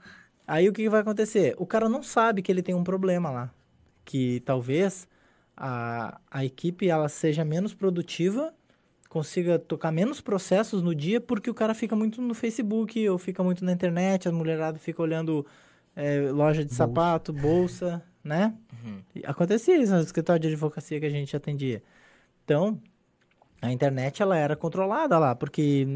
Aí 0.47 0.69
o 0.69 0.73
que, 0.73 0.83
que 0.83 0.89
vai 0.89 1.01
acontecer? 1.01 1.55
O 1.59 1.67
cara 1.67 1.89
não 1.89 2.03
sabe 2.03 2.43
que 2.43 2.51
ele 2.51 2.63
tem 2.63 2.75
um 2.75 2.85
problema 2.85 3.31
lá, 3.31 3.51
que 4.05 4.41
talvez 4.41 5.09
a, 5.57 6.21
a 6.31 6.45
equipe 6.45 6.89
ela 6.89 7.09
seja 7.09 7.45
menos 7.45 7.75
produtiva, 7.75 8.53
consiga 9.09 9.59
tocar 9.59 9.93
menos 9.93 10.21
processos 10.21 10.83
no 10.83 10.95
dia, 10.95 11.21
porque 11.21 11.51
o 11.51 11.55
cara 11.55 11.75
fica 11.75 11.95
muito 11.95 12.21
no 12.21 12.35
Facebook 12.35 13.09
ou 13.09 13.19
fica 13.19 13.43
muito 13.43 13.65
na 13.65 13.73
internet, 13.73 14.29
a 14.29 14.33
mulherada 14.33 14.79
fica 14.79 15.03
olhando 15.03 15.47
é, 15.95 16.31
loja 16.31 16.65
de 16.65 16.71
bolsa. 16.71 16.77
sapato, 16.77 17.33
bolsa, 17.33 18.03
né? 18.23 18.55
Uhum. 18.85 19.03
Acontecia 19.25 19.77
isso 19.77 19.93
no 19.95 20.01
escritório 20.01 20.41
de 20.41 20.49
advocacia 20.49 21.01
que 21.01 21.07
a 21.07 21.11
gente 21.11 21.35
atendia. 21.37 21.83
Então, 22.45 22.81
a 23.61 23.73
internet 23.73 24.23
ela 24.23 24.37
era 24.37 24.57
controlada 24.57 25.19
lá, 25.19 25.35
porque, 25.35 25.87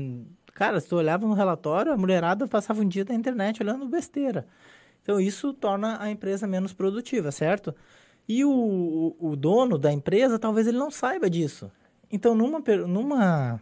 cara, 0.55 0.81
se 0.81 0.89
tu 0.89 0.97
olhava 0.97 1.27
no 1.27 1.35
relatório, 1.35 1.93
a 1.93 1.97
mulherada 1.97 2.47
passava 2.47 2.81
um 2.81 2.89
dia 2.89 3.05
na 3.09 3.15
internet 3.15 3.63
olhando 3.63 3.87
besteira. 3.87 4.47
Então, 5.03 5.21
isso 5.21 5.53
torna 5.53 6.03
a 6.03 6.11
empresa 6.11 6.47
menos 6.47 6.73
produtiva, 6.73 7.31
certo? 7.31 7.75
E 8.27 8.45
o, 8.45 9.15
o 9.19 9.37
dono 9.37 9.77
da 9.77 9.93
empresa, 9.93 10.39
talvez 10.39 10.67
ele 10.67 10.79
não 10.79 10.91
saiba 10.91 11.29
disso. 11.29 11.71
Então, 12.11 12.35
numa, 12.35 12.61
numa 12.87 13.61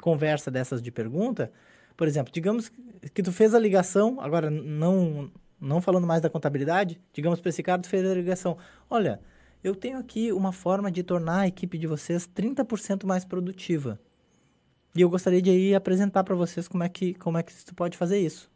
conversa 0.00 0.50
dessas 0.50 0.82
de 0.82 0.90
pergunta, 0.90 1.52
por 1.96 2.08
exemplo, 2.08 2.32
digamos 2.32 2.70
que 3.14 3.22
tu 3.22 3.30
fez 3.30 3.54
a 3.54 3.58
ligação, 3.58 4.20
agora 4.20 4.50
não, 4.50 5.30
não 5.62 5.80
falando 5.80 6.06
mais 6.06 6.20
da 6.20 6.28
contabilidade, 6.28 7.00
digamos 7.12 7.40
para 7.40 7.48
esse 7.48 7.62
cara, 7.62 7.80
tu 7.80 7.88
fez 7.88 8.04
a 8.04 8.14
ligação. 8.14 8.58
Olha, 8.90 9.20
eu 9.62 9.74
tenho 9.74 9.98
aqui 9.98 10.32
uma 10.32 10.52
forma 10.52 10.90
de 10.90 11.02
tornar 11.02 11.40
a 11.40 11.46
equipe 11.46 11.78
de 11.78 11.86
vocês 11.86 12.28
30% 12.28 13.06
mais 13.06 13.24
produtiva. 13.24 13.98
E 14.94 15.00
eu 15.00 15.08
gostaria 15.08 15.40
de 15.40 15.50
ir 15.50 15.74
apresentar 15.74 16.24
para 16.24 16.34
vocês 16.34 16.68
como 16.68 16.82
é 16.82 16.88
que 16.88 17.14
como 17.14 17.38
é 17.38 17.42
que 17.42 17.54
tu 17.64 17.74
pode 17.74 17.96
fazer 17.96 18.18
isso. 18.18 18.50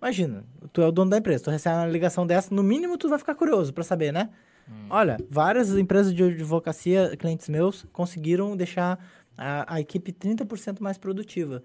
Imagina, 0.00 0.44
tu 0.72 0.80
é 0.80 0.86
o 0.86 0.92
dono 0.92 1.10
da 1.10 1.18
empresa, 1.18 1.44
tu 1.44 1.50
recebe 1.50 1.76
uma 1.76 1.86
ligação 1.86 2.26
dessa, 2.26 2.54
no 2.54 2.62
mínimo 2.62 2.96
tu 2.96 3.08
vai 3.08 3.18
ficar 3.18 3.34
curioso 3.34 3.72
para 3.72 3.82
saber, 3.82 4.12
né? 4.12 4.30
Hum. 4.68 4.86
Olha, 4.90 5.16
várias 5.28 5.70
empresas 5.76 6.14
de 6.14 6.22
advocacia, 6.22 7.16
clientes 7.16 7.48
meus, 7.48 7.84
conseguiram 7.92 8.56
deixar 8.56 8.98
a, 9.36 9.74
a 9.74 9.80
equipe 9.80 10.12
30% 10.12 10.80
mais 10.80 10.96
produtiva. 10.96 11.62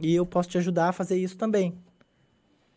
E 0.00 0.14
eu 0.14 0.24
posso 0.24 0.48
te 0.48 0.58
ajudar 0.58 0.88
a 0.88 0.92
fazer 0.92 1.16
isso 1.16 1.36
também. 1.36 1.76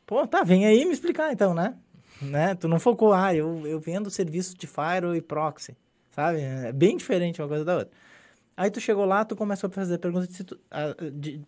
Pô, 0.06 0.26
tá, 0.28 0.44
vem 0.44 0.66
aí 0.66 0.86
me 0.86 0.92
explicar 0.92 1.32
então, 1.32 1.54
né? 1.54 1.76
né? 2.22 2.56
Tu 2.56 2.68
não 2.68 2.80
focou, 2.80 3.14
ah, 3.14 3.34
eu, 3.34 3.66
eu 3.66 3.80
vendo 3.80 4.10
serviço 4.10 4.56
de 4.58 4.68
firewall 4.68 5.16
e 5.16 5.22
proxy, 5.22 5.76
sabe? 6.12 6.42
É 6.42 6.72
bem 6.72 6.98
diferente 6.98 7.42
uma 7.42 7.48
coisa 7.48 7.66
da 7.66 7.78
outra. 7.78 7.92
Aí 8.58 8.72
tu 8.72 8.80
chegou 8.80 9.06
lá, 9.06 9.26
tu 9.26 9.36
começou 9.36 9.68
a 9.68 9.72
fazer 9.72 9.98
perguntas 9.98 10.30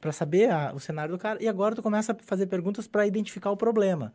para 0.02 0.12
saber 0.12 0.52
a, 0.52 0.74
o 0.74 0.80
cenário 0.80 1.16
do 1.16 1.20
cara, 1.20 1.42
e 1.42 1.48
agora 1.48 1.76
tu 1.76 1.82
começa 1.82 2.12
a 2.12 2.16
fazer 2.16 2.48
perguntas 2.48 2.88
para 2.88 3.08
identificar 3.08 3.52
o 3.52 3.58
problema 3.58 4.14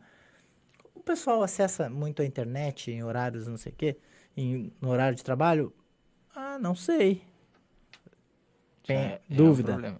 o 1.03 1.05
pessoal 1.05 1.43
acessa 1.43 1.89
muito 1.89 2.21
a 2.21 2.25
internet 2.25 2.89
em 2.89 3.03
horários 3.03 3.45
não 3.45 3.57
sei 3.57 3.73
o 3.73 3.75
quê, 3.75 3.97
em, 4.37 4.71
no 4.79 4.89
horário 4.89 5.17
de 5.17 5.23
trabalho? 5.23 5.73
Ah, 6.33 6.57
não 6.57 6.73
sei. 6.73 7.21
Tem 8.87 8.97
é, 8.97 9.21
dúvida. 9.29 9.73
É 9.73 9.89
um 9.89 9.99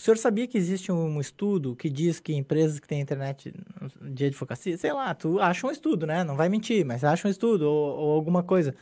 o 0.00 0.02
senhor 0.02 0.16
sabia 0.16 0.46
que 0.46 0.56
existe 0.56 0.90
um 0.90 1.20
estudo 1.20 1.76
que 1.76 1.90
diz 1.90 2.18
que 2.18 2.32
empresas 2.32 2.80
que 2.80 2.88
têm 2.88 3.02
internet 3.02 3.52
de 4.00 4.24
advocacia, 4.24 4.74
sei 4.78 4.94
lá, 4.94 5.14
tu 5.14 5.38
acha 5.38 5.66
um 5.66 5.70
estudo, 5.70 6.06
né? 6.06 6.24
Não 6.24 6.36
vai 6.36 6.48
mentir, 6.48 6.86
mas 6.86 7.04
acha 7.04 7.28
um 7.28 7.30
estudo 7.30 7.68
ou, 7.70 7.98
ou 7.98 8.12
alguma 8.12 8.42
coisa 8.42 8.74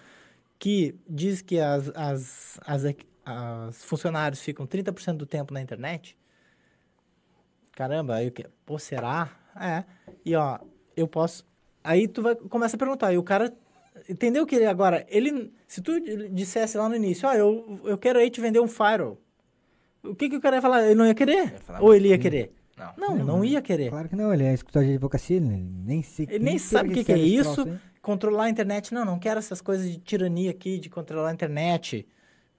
que 0.61 0.95
diz 1.09 1.43
que 1.43 1.59
as, 1.59 1.89
as, 1.97 2.61
as, 2.65 2.85
as 3.25 3.85
funcionários 3.85 4.41
ficam 4.41 4.65
30% 4.65 5.17
do 5.17 5.27
tempo 5.27 5.53
na 5.53 5.61
internet? 5.61 6.17
Caramba, 7.73 8.15
aí 8.15 8.29
o 8.29 8.31
que? 8.31 8.47
Pô, 8.65 8.79
será? 8.79 9.29
É. 9.61 9.83
E 10.25 10.37
ó, 10.37 10.61
eu 10.97 11.09
posso. 11.09 11.45
Aí 11.83 12.07
tu 12.07 12.23
vai 12.23 12.37
começa 12.37 12.77
a 12.77 12.79
perguntar. 12.79 13.13
E 13.13 13.19
o 13.19 13.25
cara. 13.25 13.53
Entendeu 14.09 14.47
que 14.47 14.55
ele 14.55 14.67
agora. 14.67 15.05
Ele. 15.09 15.53
Se 15.67 15.83
tu 15.83 15.99
dissesse 16.31 16.79
lá 16.79 16.89
no 16.89 16.95
início, 16.95 17.29
ó, 17.29 17.35
eu, 17.35 17.81
eu 17.83 17.99
quero 17.99 18.21
aí 18.21 18.31
te 18.31 18.41
vender 18.41 18.61
um 18.61 18.69
firewall. 18.69 19.19
O 20.09 20.15
que, 20.15 20.29
que 20.29 20.37
o 20.37 20.41
cara 20.41 20.57
ia 20.57 20.63
falar? 20.63 20.85
Ele 20.85 20.95
não 20.95 21.07
ia 21.07 21.15
querer? 21.15 21.53
Ia 21.53 21.61
falar, 21.61 21.83
Ou 21.83 21.95
ele 21.95 22.09
ia 22.09 22.19
querer? 22.19 22.53
Não. 22.77 22.93
Não, 22.97 23.17
não, 23.17 23.25
não 23.25 23.45
ia 23.45 23.61
querer. 23.61 23.91
Claro 23.91 24.09
que 24.09 24.17
não, 24.17 24.33
ele 24.33 24.45
é 24.45 24.55
escritório 24.55 24.89
de 24.89 24.95
advocacia, 24.95 25.41
nem 25.41 26.03
sei. 26.03 26.27
Ele 26.31 26.39
nem, 26.39 26.55
nem 26.55 26.59
sabe 26.59 26.91
o 26.91 26.93
que, 26.93 27.05
que, 27.05 27.13
é 27.13 27.19
isso. 27.19 27.65
Troço, 27.65 27.81
controlar 28.01 28.45
a 28.45 28.51
internet. 28.51 28.95
Não, 28.95 29.05
não 29.05 29.19
quero 29.19 29.39
essas 29.39 29.61
coisas 29.61 29.91
de 29.91 29.99
tirania 29.99 30.51
aqui, 30.51 30.79
de 30.79 30.89
controlar 30.89 31.31
a 31.31 31.33
internet. 31.33 32.07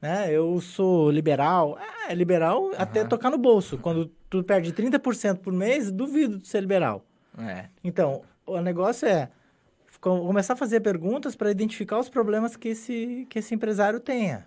Né? 0.02 0.32
Eu 0.32 0.60
sou 0.62 1.10
liberal. 1.10 1.78
Ah, 1.80 2.12
é 2.12 2.16
liberal 2.16 2.64
uhum. 2.64 2.72
até 2.78 3.04
tocar 3.04 3.30
no 3.30 3.38
bolso. 3.38 3.78
Quando 3.78 4.12
tu 4.30 4.44
perde 4.44 4.74
30% 4.74 5.38
por 5.38 5.54
mês, 5.54 5.92
duvido 5.92 6.38
de 6.38 6.48
ser 6.48 6.62
liberal. 6.62 7.06
É. 7.38 7.66
Então, 7.84 8.22
o 8.46 8.60
negócio 8.60 9.08
é 9.08 9.30
começar 10.00 10.54
a 10.54 10.58
fazer 10.58 10.80
perguntas 10.80 11.36
para 11.36 11.52
identificar 11.52 12.00
os 12.00 12.10
problemas 12.10 12.56
que 12.56 12.70
esse, 12.70 13.28
que 13.30 13.40
esse 13.40 13.54
empresário 13.54 14.00
tenha. 14.00 14.46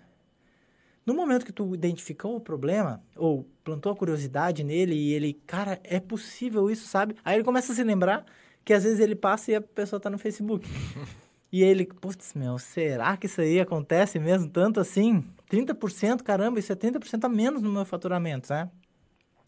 No 1.05 1.13
momento 1.13 1.45
que 1.45 1.51
tu 1.51 1.73
identificou 1.73 2.35
o 2.35 2.41
problema, 2.41 3.03
ou 3.15 3.45
plantou 3.63 3.91
a 3.91 3.95
curiosidade 3.95 4.63
nele 4.63 4.95
e 4.95 5.13
ele, 5.13 5.33
cara, 5.45 5.79
é 5.83 5.99
possível 5.99 6.69
isso, 6.71 6.87
sabe? 6.87 7.15
Aí 7.25 7.35
ele 7.35 7.43
começa 7.43 7.73
a 7.73 7.75
se 7.75 7.83
lembrar 7.83 8.25
que 8.63 8.73
às 8.73 8.83
vezes 8.83 8.99
ele 8.99 9.15
passa 9.15 9.51
e 9.51 9.55
a 9.55 9.61
pessoa 9.61 9.99
tá 9.99 10.09
no 10.09 10.17
Facebook. 10.17 10.67
e 11.51 11.61
ele, 11.61 11.85
putz, 11.85 12.33
meu, 12.33 12.57
será 12.57 13.17
que 13.17 13.25
isso 13.25 13.41
aí 13.41 13.59
acontece 13.59 14.17
mesmo 14.17 14.49
tanto 14.49 14.79
assim? 14.79 15.25
30%, 15.49 16.21
caramba, 16.21 16.59
isso 16.59 16.71
é 16.71 16.75
30% 16.75 17.25
a 17.25 17.29
menos 17.29 17.61
no 17.61 17.71
meu 17.71 17.85
faturamento, 17.85 18.53
né? 18.53 18.71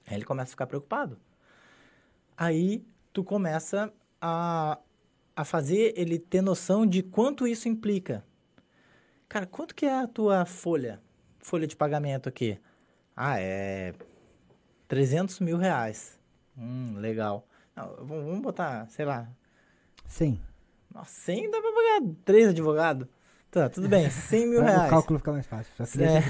Aí 0.06 0.18
ele 0.18 0.26
começa 0.26 0.50
a 0.50 0.52
ficar 0.52 0.68
preocupado. 0.68 1.18
Aí 2.38 2.86
tu 3.14 3.24
começa 3.24 3.94
a, 4.22 4.78
a 5.34 5.46
fazer 5.46 5.94
ele 5.96 6.20
ter 6.20 6.42
noção 6.42 6.86
de 6.86 7.02
quanto 7.02 7.48
isso 7.48 7.70
implica. 7.70 8.26
Cara, 9.30 9.46
quanto 9.46 9.74
que 9.74 9.86
é 9.86 10.00
a 10.00 10.08
tua 10.08 10.46
folha? 10.46 11.02
Folha 11.46 11.68
de 11.68 11.76
pagamento 11.76 12.28
aqui? 12.28 12.60
Ah, 13.16 13.40
é 13.40 13.94
300 14.88 15.40
mil 15.42 15.58
reais. 15.58 16.20
Hum, 16.58 16.96
legal. 16.98 17.48
Não, 17.76 17.98
vamos 18.02 18.42
botar, 18.42 18.88
sei 18.90 19.06
lá. 19.06 19.30
100. 20.08 20.42
Nossa, 20.92 21.12
100 21.22 21.52
dá 21.52 21.62
pra 21.62 21.72
pagar 21.72 22.14
três 22.26 22.48
advogados. 22.48 23.08
Tá, 23.52 23.70
tudo 23.70 23.88
bem, 23.88 24.10
100 24.10 24.48
mil 24.48 24.62
reais. 24.66 24.88
O 24.88 24.90
cálculo 24.90 25.20
fica 25.20 25.34
mais 25.34 25.46
fácil, 25.46 25.72
queria 25.86 26.18
é. 26.18 26.24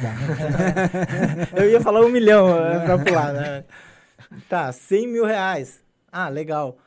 Eu 1.63 1.69
ia 1.69 1.79
falar 1.79 2.01
um 2.01 2.09
milhão 2.09 2.49
é, 2.49 2.83
pra 2.83 2.99
pular, 2.99 3.31
né? 3.31 3.63
Tá, 4.49 4.69
100 4.73 5.07
mil 5.07 5.23
reais. 5.23 5.81
Ah, 6.11 6.27
legal. 6.27 6.77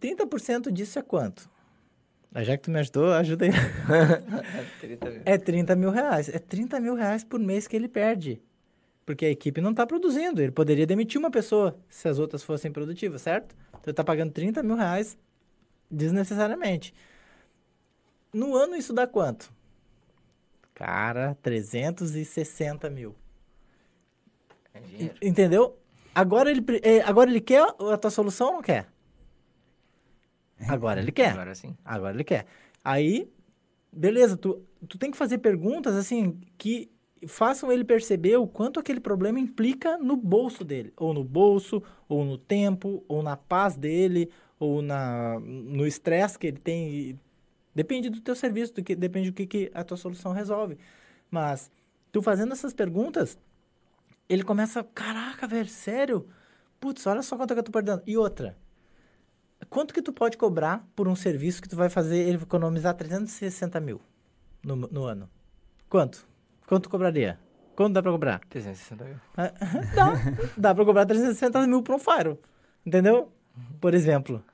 30% 0.00 0.68
disso 0.72 0.98
é 0.98 1.02
quanto? 1.02 1.48
Já 2.36 2.56
que 2.56 2.62
tu 2.62 2.70
me 2.70 2.78
ajudou, 2.78 3.12
ajuda 3.12 3.44
aí. 3.44 3.50
é 5.24 5.36
30 5.36 5.76
mil 5.76 5.90
reais. 5.90 6.28
É 6.28 6.38
30 6.38 6.80
mil 6.80 6.94
reais 6.94 7.22
por 7.22 7.38
mês 7.38 7.68
que 7.68 7.76
ele 7.76 7.88
perde. 7.88 8.40
Porque 9.04 9.26
a 9.26 9.30
equipe 9.30 9.60
não 9.60 9.72
está 9.72 9.86
produzindo. 9.86 10.40
Ele 10.40 10.52
poderia 10.52 10.86
demitir 10.86 11.18
uma 11.18 11.30
pessoa 11.30 11.78
se 11.90 12.08
as 12.08 12.18
outras 12.18 12.42
fossem 12.42 12.72
produtivas, 12.72 13.20
certo? 13.20 13.54
Então 13.68 13.82
ele 13.84 13.92
está 13.92 14.04
pagando 14.04 14.32
30 14.32 14.62
mil 14.62 14.76
reais 14.76 15.18
desnecessariamente. 15.90 16.94
No 18.32 18.56
ano 18.56 18.76
isso 18.76 18.94
dá 18.94 19.06
quanto? 19.06 19.52
Cara, 20.72 21.36
360 21.42 22.88
mil. 22.88 23.14
É 24.74 24.80
Entendeu? 25.20 25.78
Agora 26.14 26.50
ele, 26.50 26.64
é, 26.82 27.00
agora 27.02 27.30
ele 27.30 27.40
quer 27.40 27.62
a 27.62 27.96
tua 27.98 28.10
solução 28.10 28.48
ou 28.48 28.52
não 28.54 28.62
quer? 28.62 28.91
Agora 30.68 31.00
ele 31.00 31.12
quer. 31.12 31.32
Agora 31.32 31.54
sim. 31.54 31.76
Agora 31.84 32.14
ele 32.14 32.24
quer. 32.24 32.46
Aí, 32.84 33.30
beleza, 33.92 34.36
tu, 34.36 34.62
tu 34.88 34.98
tem 34.98 35.10
que 35.10 35.16
fazer 35.16 35.38
perguntas 35.38 35.94
assim 35.94 36.40
que 36.58 36.90
façam 37.26 37.70
ele 37.70 37.84
perceber 37.84 38.36
o 38.36 38.46
quanto 38.46 38.80
aquele 38.80 39.00
problema 39.00 39.38
implica 39.38 39.96
no 39.98 40.16
bolso 40.16 40.64
dele. 40.64 40.92
Ou 40.96 41.14
no 41.14 41.22
bolso, 41.24 41.82
ou 42.08 42.24
no 42.24 42.36
tempo, 42.36 43.04
ou 43.06 43.22
na 43.22 43.36
paz 43.36 43.76
dele, 43.76 44.30
ou 44.58 44.82
na, 44.82 45.38
no 45.40 45.86
estresse 45.86 46.38
que 46.38 46.46
ele 46.46 46.58
tem. 46.58 47.18
Depende 47.74 48.10
do 48.10 48.20
teu 48.20 48.34
serviço, 48.34 48.74
do 48.74 48.82
que, 48.82 48.94
depende 48.94 49.30
do 49.30 49.34
que, 49.34 49.46
que 49.46 49.70
a 49.74 49.84
tua 49.84 49.96
solução 49.96 50.32
resolve. 50.32 50.78
Mas, 51.30 51.70
tu 52.10 52.20
fazendo 52.20 52.52
essas 52.52 52.74
perguntas, 52.74 53.38
ele 54.28 54.42
começa, 54.42 54.84
caraca, 54.84 55.46
velho, 55.46 55.68
sério? 55.68 56.26
Putz, 56.78 57.06
olha 57.06 57.22
só 57.22 57.36
quanto 57.36 57.54
que 57.54 57.60
eu 57.60 57.64
tô 57.64 57.72
perdendo. 57.72 58.02
E 58.06 58.16
outra, 58.16 58.56
quanto 59.72 59.94
que 59.94 60.02
tu 60.02 60.12
pode 60.12 60.36
cobrar 60.36 60.86
por 60.94 61.08
um 61.08 61.16
serviço 61.16 61.62
que 61.62 61.68
tu 61.68 61.74
vai 61.74 61.88
fazer 61.88 62.18
ele 62.18 62.36
economizar 62.36 62.94
360 62.94 63.80
mil 63.80 64.00
no, 64.62 64.76
no 64.76 65.04
ano? 65.04 65.28
Quanto? 65.88 66.28
Quanto 66.66 66.90
cobraria? 66.90 67.38
Quanto 67.74 67.94
dá 67.94 68.02
pra 68.02 68.12
cobrar? 68.12 68.40
360 68.50 69.04
mil. 69.04 69.16
Ah, 69.34 69.50
Dá, 69.96 70.12
dá 70.58 70.74
pra 70.74 70.84
cobrar 70.84 71.06
360 71.06 71.66
mil 71.66 71.82
por 71.82 71.94
um 71.94 71.98
Fire. 71.98 72.38
Entendeu? 72.84 73.32
Por 73.80 73.94
exemplo. 73.94 74.44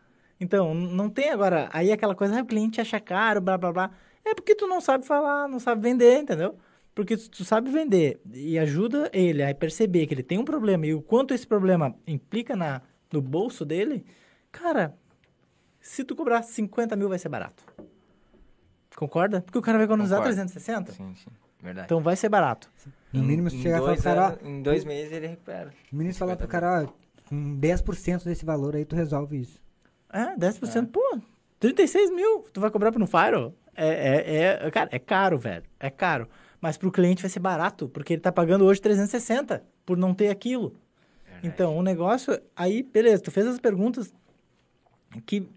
Então, 0.41 0.73
não 0.73 1.11
tem 1.11 1.31
agora. 1.31 1.69
Aí 1.73 1.91
aquela 1.91 2.15
coisa, 2.15 2.39
ah, 2.39 2.43
o 2.43 2.47
cliente 2.47 2.81
acha 2.81 3.01
caro, 3.01 3.41
blá 3.41 3.59
blá 3.59 3.73
blá. 3.73 3.91
É 4.25 4.35
porque 4.35 4.55
tu 4.55 4.69
não 4.69 4.81
sabe 4.81 5.05
falar, 5.05 5.49
não 5.49 5.59
sabe 5.59 5.83
vender, 5.83 6.21
entendeu? 6.21 6.57
Porque 6.95 7.17
tu, 7.17 7.29
tu 7.29 7.45
sabe 7.45 7.71
vender 7.71 8.21
e 8.33 8.57
ajuda 8.57 9.11
ele 9.13 9.43
a 9.43 9.53
perceber 9.53 10.07
que 10.07 10.15
ele 10.15 10.23
tem 10.23 10.39
um 10.39 10.45
problema 10.45 10.87
e 10.87 10.95
o 10.95 11.03
quanto 11.03 11.35
esse 11.35 11.47
problema 11.47 11.95
implica 12.07 12.55
na, 12.55 12.83
no 13.13 13.21
bolso 13.21 13.65
dele, 13.65 14.05
cara, 14.53 14.97
se 15.81 16.05
tu 16.05 16.15
cobrar 16.15 16.43
50 16.43 16.97
mil 16.97 17.09
vai 17.09 17.19
ser 17.19 17.29
barato. 17.29 17.65
Concorda? 18.97 19.41
Porque 19.41 19.59
o 19.59 19.63
cara 19.63 19.79
vai 19.79 19.85
economizar 19.85 20.19
Concordo. 20.19 20.37
360. 20.37 20.93
Sim, 20.93 21.15
sim. 21.15 21.31
Verdade. 21.63 21.87
Então 21.87 22.01
vai 22.01 22.17
ser 22.17 22.29
barato. 22.29 22.69
No 23.13 23.23
mínimo, 23.23 23.51
se 23.51 23.57
em, 23.57 23.63
chegar 23.63 23.79
e 23.79 24.01
falar 24.01 24.37
cara, 24.37 24.49
em 24.49 24.63
dois 24.63 24.85
meses 24.85 25.13
ele 25.13 25.27
recupera. 25.27 25.73
no 25.91 25.99
mínimo 25.99 26.13
se 26.13 26.19
falar 26.19 26.37
pro 26.37 26.47
50 26.47 26.61
cara, 26.61 26.89
com 27.29 27.59
10% 27.59 28.25
desse 28.25 28.45
valor 28.45 28.77
aí 28.77 28.85
tu 28.85 28.95
resolve 28.95 29.41
isso. 29.41 29.61
É, 30.13 30.37
10%, 30.37 30.91
pô, 30.91 31.21
36 31.61 32.11
mil, 32.11 32.45
tu 32.53 32.61
vai 32.61 32.71
cobrar 32.71 32.93
pro 32.93 33.07
Fire? 33.07 33.53
É, 33.75 33.89
é, 33.89 34.67
é, 34.67 34.71
cara, 34.71 34.89
é 34.93 34.99
caro, 34.99 35.39
velho, 35.39 35.65
é 35.79 35.91
caro. 35.91 36.29
Mas 36.61 36.77
pro 36.77 36.91
cliente 36.91 37.23
vai 37.23 37.31
ser 37.31 37.41
barato, 37.41 37.89
porque 37.89 38.15
ele 38.15 38.21
tá 38.21 38.33
pagando 38.33 38.65
hoje 38.65 38.81
360 38.81 39.63
por 39.87 39.97
não 39.97 40.15
ter 40.15 40.29
aquilo. 40.29 40.75
Então, 41.43 41.77
o 41.77 41.83
negócio, 41.83 42.37
aí, 42.57 42.83
beleza, 42.83 43.23
tu 43.23 43.31
fez 43.31 43.47
as 43.47 43.61
perguntas 43.61 44.13
que, 45.25 45.49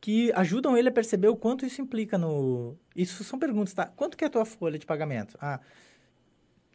que 0.00 0.32
ajudam 0.32 0.76
ele 0.76 0.88
a 0.88 0.92
perceber 0.92 1.28
o 1.28 1.36
quanto 1.36 1.66
isso 1.66 1.82
implica 1.82 2.16
no... 2.16 2.76
Isso 2.96 3.22
são 3.24 3.38
perguntas, 3.38 3.74
tá? 3.74 3.86
Quanto 3.86 4.16
que 4.16 4.24
é 4.24 4.26
a 4.28 4.30
tua 4.30 4.44
folha 4.44 4.78
de 4.78 4.86
pagamento? 4.86 5.36
Ah, 5.40 5.60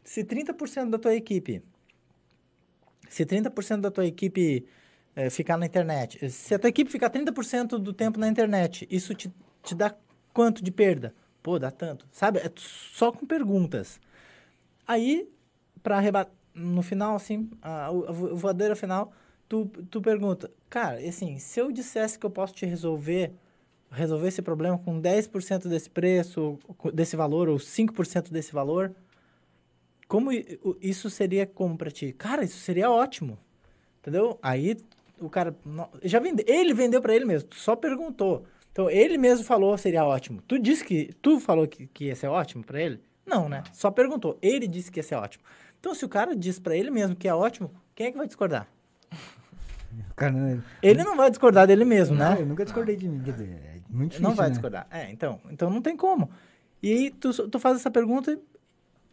se 0.04 0.24
30% 0.24 0.90
da 0.90 0.98
tua 0.98 1.14
equipe... 1.14 1.62
Se 3.08 3.24
30% 3.24 3.80
da 3.80 3.90
tua 3.90 4.06
equipe 4.06 4.66
eh, 5.14 5.30
ficar 5.30 5.56
na 5.56 5.66
internet... 5.66 6.30
Se 6.30 6.54
a 6.54 6.58
tua 6.58 6.68
equipe 6.70 6.90
ficar 6.90 7.10
30% 7.10 7.78
do 7.78 7.92
tempo 7.92 8.18
na 8.18 8.28
internet, 8.28 8.86
isso 8.90 9.14
te, 9.14 9.32
te 9.62 9.74
dá 9.74 9.94
quanto 10.32 10.62
de 10.62 10.70
perda? 10.70 11.14
Pô, 11.42 11.58
dá 11.58 11.70
tanto. 11.70 12.06
Sabe? 12.10 12.38
É 12.40 12.50
só 12.56 13.10
com 13.12 13.26
perguntas. 13.26 14.00
Aí, 14.86 15.28
para 15.82 15.96
arrebatar, 15.98 16.32
no 16.54 16.82
final, 16.82 17.16
assim, 17.16 17.50
a, 17.60 17.86
a 17.86 17.90
vo- 17.90 18.34
voadeira 18.36 18.74
final, 18.74 19.12
tu, 19.48 19.66
tu 19.90 20.00
pergunta, 20.00 20.50
cara, 20.68 20.98
assim, 20.98 21.38
se 21.38 21.60
eu 21.60 21.70
dissesse 21.72 22.18
que 22.18 22.26
eu 22.26 22.30
posso 22.30 22.54
te 22.54 22.66
resolver, 22.66 23.32
resolver 23.90 24.28
esse 24.28 24.42
problema 24.42 24.78
com 24.78 25.00
10% 25.00 25.68
desse 25.68 25.90
preço, 25.90 26.58
desse 26.92 27.16
valor, 27.16 27.48
ou 27.48 27.56
5% 27.56 28.30
desse 28.30 28.52
valor, 28.52 28.94
como 30.08 30.30
isso 30.80 31.10
seria 31.10 31.46
como 31.46 31.76
pra 31.76 31.90
ti? 31.90 32.12
Cara, 32.12 32.44
isso 32.44 32.58
seria 32.58 32.90
ótimo, 32.90 33.38
entendeu? 34.00 34.38
Aí, 34.42 34.76
o 35.20 35.28
cara, 35.28 35.56
já 36.02 36.18
vende, 36.20 36.44
ele 36.46 36.72
vendeu 36.74 37.00
pra 37.00 37.14
ele 37.14 37.24
mesmo, 37.24 37.48
só 37.54 37.74
perguntou. 37.74 38.44
Então, 38.70 38.90
ele 38.90 39.16
mesmo 39.16 39.44
falou 39.44 39.76
seria 39.78 40.04
ótimo. 40.04 40.42
Tu 40.42 40.58
disse 40.58 40.84
que, 40.84 41.10
tu 41.22 41.40
falou 41.40 41.66
que, 41.66 41.86
que 41.86 42.04
ia 42.04 42.14
ser 42.14 42.26
ótimo 42.26 42.62
pra 42.62 42.80
ele? 42.80 43.00
Não, 43.24 43.48
né? 43.48 43.64
Só 43.72 43.90
perguntou. 43.90 44.38
Ele 44.42 44.68
disse 44.68 44.92
que 44.92 45.00
ia 45.00 45.02
ser 45.02 45.14
ótimo. 45.14 45.42
Então, 45.80 45.94
se 45.94 46.04
o 46.04 46.08
cara 46.08 46.36
diz 46.36 46.58
pra 46.58 46.76
ele 46.76 46.90
mesmo 46.90 47.16
que 47.16 47.26
é 47.26 47.34
ótimo, 47.34 47.70
quem 47.94 48.06
é 48.06 48.12
que 48.12 48.18
vai 48.18 48.26
discordar? 48.26 48.68
Cara 50.16 50.32
não, 50.32 50.62
Ele 50.82 51.02
não 51.04 51.16
vai 51.16 51.30
discordar 51.30 51.66
dele 51.66 51.84
mesmo, 51.84 52.16
não, 52.16 52.34
né? 52.34 52.40
eu 52.40 52.46
nunca 52.46 52.64
discordei 52.64 52.96
de 52.96 53.08
mim, 53.08 53.22
quer 53.22 53.32
dizer, 53.32 53.48
é 53.48 53.80
muito 53.90 54.10
difícil, 54.12 54.28
Não 54.28 54.34
vai 54.34 54.46
né? 54.46 54.50
discordar. 54.52 54.86
É, 54.90 55.10
então, 55.10 55.40
então 55.50 55.70
não 55.70 55.80
tem 55.82 55.96
como. 55.96 56.30
E 56.82 56.92
aí 56.92 57.10
tu, 57.10 57.32
tu 57.48 57.58
faz 57.58 57.76
essa 57.76 57.90
pergunta 57.90 58.32
e, 58.32 58.38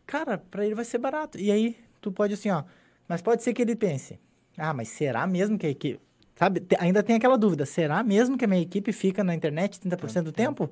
cara, 0.05 0.37
pra 0.37 0.65
ele 0.65 0.75
vai 0.75 0.85
ser 0.85 0.97
barato. 0.97 1.39
E 1.39 1.51
aí 1.51 1.75
tu 2.01 2.11
pode 2.11 2.33
assim, 2.33 2.49
ó, 2.49 2.63
mas 3.07 3.21
pode 3.21 3.43
ser 3.43 3.53
que 3.53 3.61
ele 3.61 3.75
pense, 3.75 4.19
ah, 4.57 4.73
mas 4.73 4.89
será 4.89 5.25
mesmo 5.27 5.57
que 5.57 5.65
a 5.65 5.69
equipe, 5.69 5.99
sabe, 6.35 6.59
te- 6.59 6.77
ainda 6.79 7.01
tem 7.03 7.15
aquela 7.15 7.37
dúvida, 7.37 7.65
será 7.65 8.03
mesmo 8.03 8.37
que 8.37 8.45
a 8.45 8.47
minha 8.47 8.61
equipe 8.61 8.91
fica 8.91 9.23
na 9.23 9.33
internet 9.33 9.79
30% 9.79 10.23
do 10.23 10.31
tempo? 10.31 10.69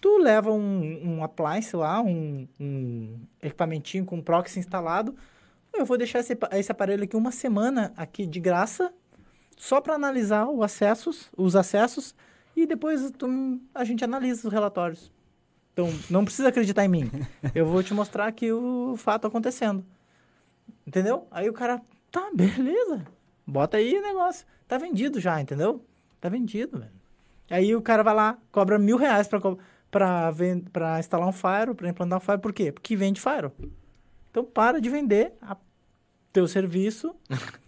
Tu 0.00 0.18
leva 0.18 0.52
um, 0.52 1.00
um 1.16 1.24
appliance 1.24 1.74
lá, 1.74 1.98
um, 2.02 2.46
um 2.60 3.18
equipamentinho 3.42 4.04
com 4.04 4.20
proxy 4.20 4.58
instalado, 4.58 5.14
eu 5.72 5.84
vou 5.86 5.96
deixar 5.96 6.20
esse, 6.20 6.36
esse 6.52 6.70
aparelho 6.70 7.02
aqui 7.04 7.16
uma 7.16 7.32
semana 7.32 7.92
aqui 7.96 8.26
de 8.26 8.38
graça, 8.38 8.92
só 9.56 9.80
para 9.80 9.94
analisar 9.94 10.48
os 10.48 10.62
acessos, 10.62 11.28
os 11.36 11.54
acessos 11.56 12.14
e 12.56 12.66
depois 12.66 13.10
tu- 13.12 13.60
a 13.74 13.84
gente 13.84 14.04
analisa 14.04 14.46
os 14.46 14.52
relatórios. 14.52 15.12
Então, 15.72 15.88
não 16.08 16.24
precisa 16.24 16.48
acreditar 16.48 16.84
em 16.84 16.88
mim. 16.88 17.10
Eu 17.54 17.66
vou 17.66 17.82
te 17.82 17.92
mostrar 17.92 18.26
aqui 18.26 18.52
o 18.52 18.94
fato 18.96 19.26
acontecendo. 19.26 19.84
Entendeu? 20.86 21.26
Aí 21.30 21.48
o 21.48 21.52
cara, 21.52 21.80
tá, 22.10 22.30
beleza. 22.34 23.04
Bota 23.46 23.76
aí 23.76 23.98
o 23.98 24.02
negócio. 24.02 24.46
Tá 24.68 24.78
vendido 24.78 25.20
já, 25.20 25.40
entendeu? 25.40 25.84
Tá 26.20 26.28
vendido, 26.28 26.78
velho. 26.78 26.92
Aí 27.50 27.74
o 27.74 27.82
cara 27.82 28.02
vai 28.02 28.14
lá, 28.14 28.38
cobra 28.52 28.78
mil 28.78 28.96
reais 28.96 29.26
pra, 29.28 29.38
pra, 29.90 30.32
pra 30.72 30.98
instalar 30.98 31.28
um 31.28 31.32
Fire, 31.32 31.74
pra 31.76 31.88
implantar 31.88 32.18
um 32.18 32.20
Fire. 32.20 32.38
Por 32.38 32.52
quê? 32.52 32.70
Porque 32.72 32.94
vende 32.96 33.20
Fire. 33.20 33.50
Então, 34.30 34.44
para 34.44 34.80
de 34.80 34.88
vender 34.88 35.32
a 35.42 35.56
teu 36.32 36.46
serviço 36.48 37.14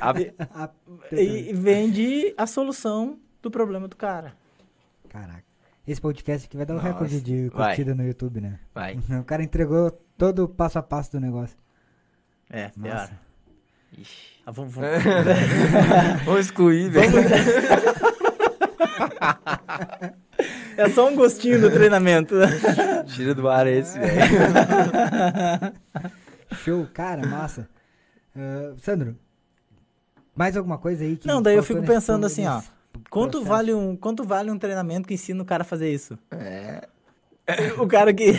A- 0.00 0.10
A- 0.64 0.70
e 1.12 1.52
vende 1.52 2.34
a 2.36 2.46
solução 2.46 3.18
do 3.42 3.50
problema 3.50 3.86
do 3.88 3.96
cara. 3.96 4.34
Caraca. 5.08 5.44
Esse 5.86 6.00
podcast 6.00 6.46
aqui 6.46 6.56
vai 6.56 6.64
dar 6.64 6.74
um 6.74 6.76
Nossa, 6.76 6.88
recorde 6.88 7.20
de 7.20 7.48
vai. 7.48 7.68
curtida 7.68 7.94
no 7.94 8.06
YouTube, 8.06 8.40
né? 8.40 8.58
Vai. 8.74 8.98
O 9.20 9.24
cara 9.24 9.42
entregou 9.42 9.90
todo 10.16 10.44
o 10.44 10.48
passo 10.48 10.78
a 10.78 10.82
passo 10.82 11.12
do 11.12 11.20
negócio. 11.20 11.56
É, 12.48 12.68
pior. 12.68 12.94
Nossa. 12.94 13.18
Ixi. 13.98 14.32
Ah, 14.46 14.50
vamos, 14.52 14.72
vamos. 14.74 14.90
Vou 16.24 16.38
excluir, 16.38 16.88
velho. 16.90 17.12
É 20.76 20.88
só 20.88 21.08
um 21.08 21.14
gostinho 21.14 21.60
do 21.60 21.70
treinamento. 21.70 22.34
Tira 23.08 23.34
do 23.34 23.48
ar 23.48 23.66
esse, 23.66 23.98
velho. 23.98 24.12
Show, 26.64 26.86
cara, 26.92 27.26
massa. 27.26 27.68
Ah, 28.36 28.72
Sandro, 28.78 29.16
mais 30.34 30.56
alguma 30.56 30.78
coisa 30.78 31.04
aí 31.04 31.16
que 31.16 31.26
Não, 31.26 31.42
daí 31.42 31.56
eu 31.56 31.62
fico 31.62 31.82
pensando 31.82 32.24
assim, 32.26 32.46
ó. 32.46 32.62
Quanto 33.10 33.32
processo? 33.32 33.44
vale, 33.50 33.74
um, 33.74 33.96
quanto 33.96 34.24
vale 34.24 34.50
um 34.50 34.58
treinamento 34.58 35.06
que 35.08 35.14
ensina 35.14 35.42
o 35.42 35.46
cara 35.46 35.62
a 35.62 35.66
fazer 35.66 35.92
isso? 35.92 36.18
É. 36.30 36.88
O 37.76 37.88
cara 37.88 38.14
que, 38.14 38.32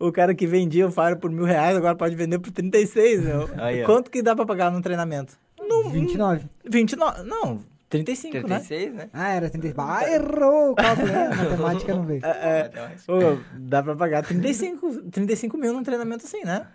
o 0.00 0.10
cara 0.10 0.34
que 0.34 0.46
vendia 0.48 0.86
o 0.86 0.90
Fire 0.90 1.16
por 1.16 1.30
mil 1.30 1.44
reais 1.44 1.76
agora 1.76 1.94
pode 1.94 2.16
vender 2.16 2.40
por 2.40 2.50
36, 2.50 3.22
meu. 3.22 3.48
Aí, 3.56 3.82
ó. 3.82 3.86
Quanto 3.86 4.10
que 4.10 4.20
dá 4.20 4.34
pra 4.34 4.44
pagar 4.44 4.70
num 4.70 4.82
treinamento? 4.82 5.38
No, 5.60 5.88
29. 5.88 6.44
29, 6.68 7.22
não, 7.22 7.60
35, 7.88 8.34
né? 8.48 8.58
36, 8.58 8.94
né? 8.94 9.08
Ah, 9.12 9.28
era 9.32 9.48
35. 9.48 9.80
Ah, 9.80 10.10
errou 10.10 10.72
o 10.72 10.74
cálculo. 10.74 11.06
né? 11.06 11.26
A 11.26 11.36
matemática 11.36 11.94
não 11.94 12.02
veio. 12.04 12.20
É. 12.26 12.70
Ô, 13.06 13.38
dá 13.56 13.80
pra 13.82 13.94
pagar 13.94 14.24
35, 14.24 15.02
35 15.10 15.56
mil 15.56 15.72
num 15.72 15.84
treinamento 15.84 16.26
assim, 16.26 16.42
né? 16.44 16.66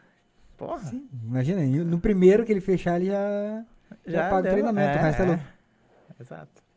Porra. 0.58 0.92
Imagina, 1.24 1.64
e 1.64 1.84
no 1.84 2.00
primeiro 2.00 2.44
que 2.44 2.52
ele 2.52 2.62
fechar, 2.62 3.00
ele 3.00 3.12
já, 3.12 3.64
já, 4.06 4.30
paga 4.30 4.42
deu. 4.42 4.52
o 4.52 4.54
treinamento. 4.56 4.98
o 4.98 5.02
resto 5.02 5.22
é 5.22 5.26
louco. 5.26 5.44
Exato. 6.20 6.68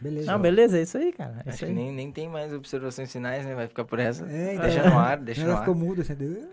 Beleza. 0.00 0.30
Não, 0.30 0.38
beleza, 0.38 0.78
é 0.78 0.82
isso 0.82 0.98
aí, 0.98 1.12
cara. 1.12 1.36
É 1.38 1.40
Acho 1.40 1.48
isso 1.50 1.58
que 1.58 1.64
aí. 1.64 1.74
nem, 1.74 1.92
nem 1.92 2.12
tem 2.12 2.28
mais 2.28 2.52
observações 2.52 3.10
finais, 3.10 3.44
né? 3.46 3.54
Vai 3.54 3.66
ficar 3.66 3.84
por 3.84 3.98
essa. 3.98 4.26
É, 4.26 4.54
então. 4.54 4.66
Deixa 4.66 4.90
no 4.90 4.98
ar, 4.98 5.18
deixa 5.18 5.42
Ela 5.42 5.50
no 5.50 5.56
ar. 5.56 5.60
ficou 5.60 5.74
mudo 5.74 6.02
assim. 6.02 6.14
deu. 6.14 6.50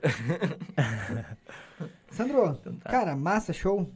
Sandro, 2.11 2.55
tá. 2.55 2.89
cara, 2.89 3.15
massa, 3.15 3.51
show. 3.51 3.89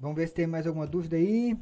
Vamos 0.00 0.16
ver 0.16 0.28
se 0.28 0.34
tem 0.34 0.46
mais 0.46 0.66
alguma 0.66 0.86
dúvida 0.86 1.16
aí. 1.16 1.56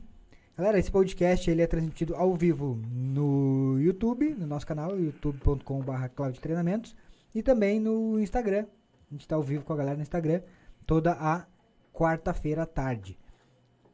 Galera, 0.56 0.78
esse 0.78 0.90
podcast 0.90 1.50
ele 1.50 1.62
é 1.62 1.66
transmitido 1.66 2.14
ao 2.14 2.34
vivo 2.34 2.80
no 2.90 3.76
YouTube, 3.78 4.34
no 4.38 4.46
nosso 4.46 4.66
canal, 4.66 4.98
youtube.com.br 4.98 6.40
Treinamentos 6.40 6.94
e 7.34 7.42
também 7.42 7.80
no 7.80 8.20
Instagram. 8.20 8.66
A 9.10 9.14
gente 9.14 9.22
está 9.22 9.36
ao 9.36 9.42
vivo 9.42 9.64
com 9.64 9.72
a 9.72 9.76
galera 9.76 9.96
no 9.96 10.02
Instagram 10.02 10.40
toda 10.86 11.12
a 11.12 11.46
quarta-feira 11.92 12.62
à 12.62 12.66
tarde. 12.66 13.18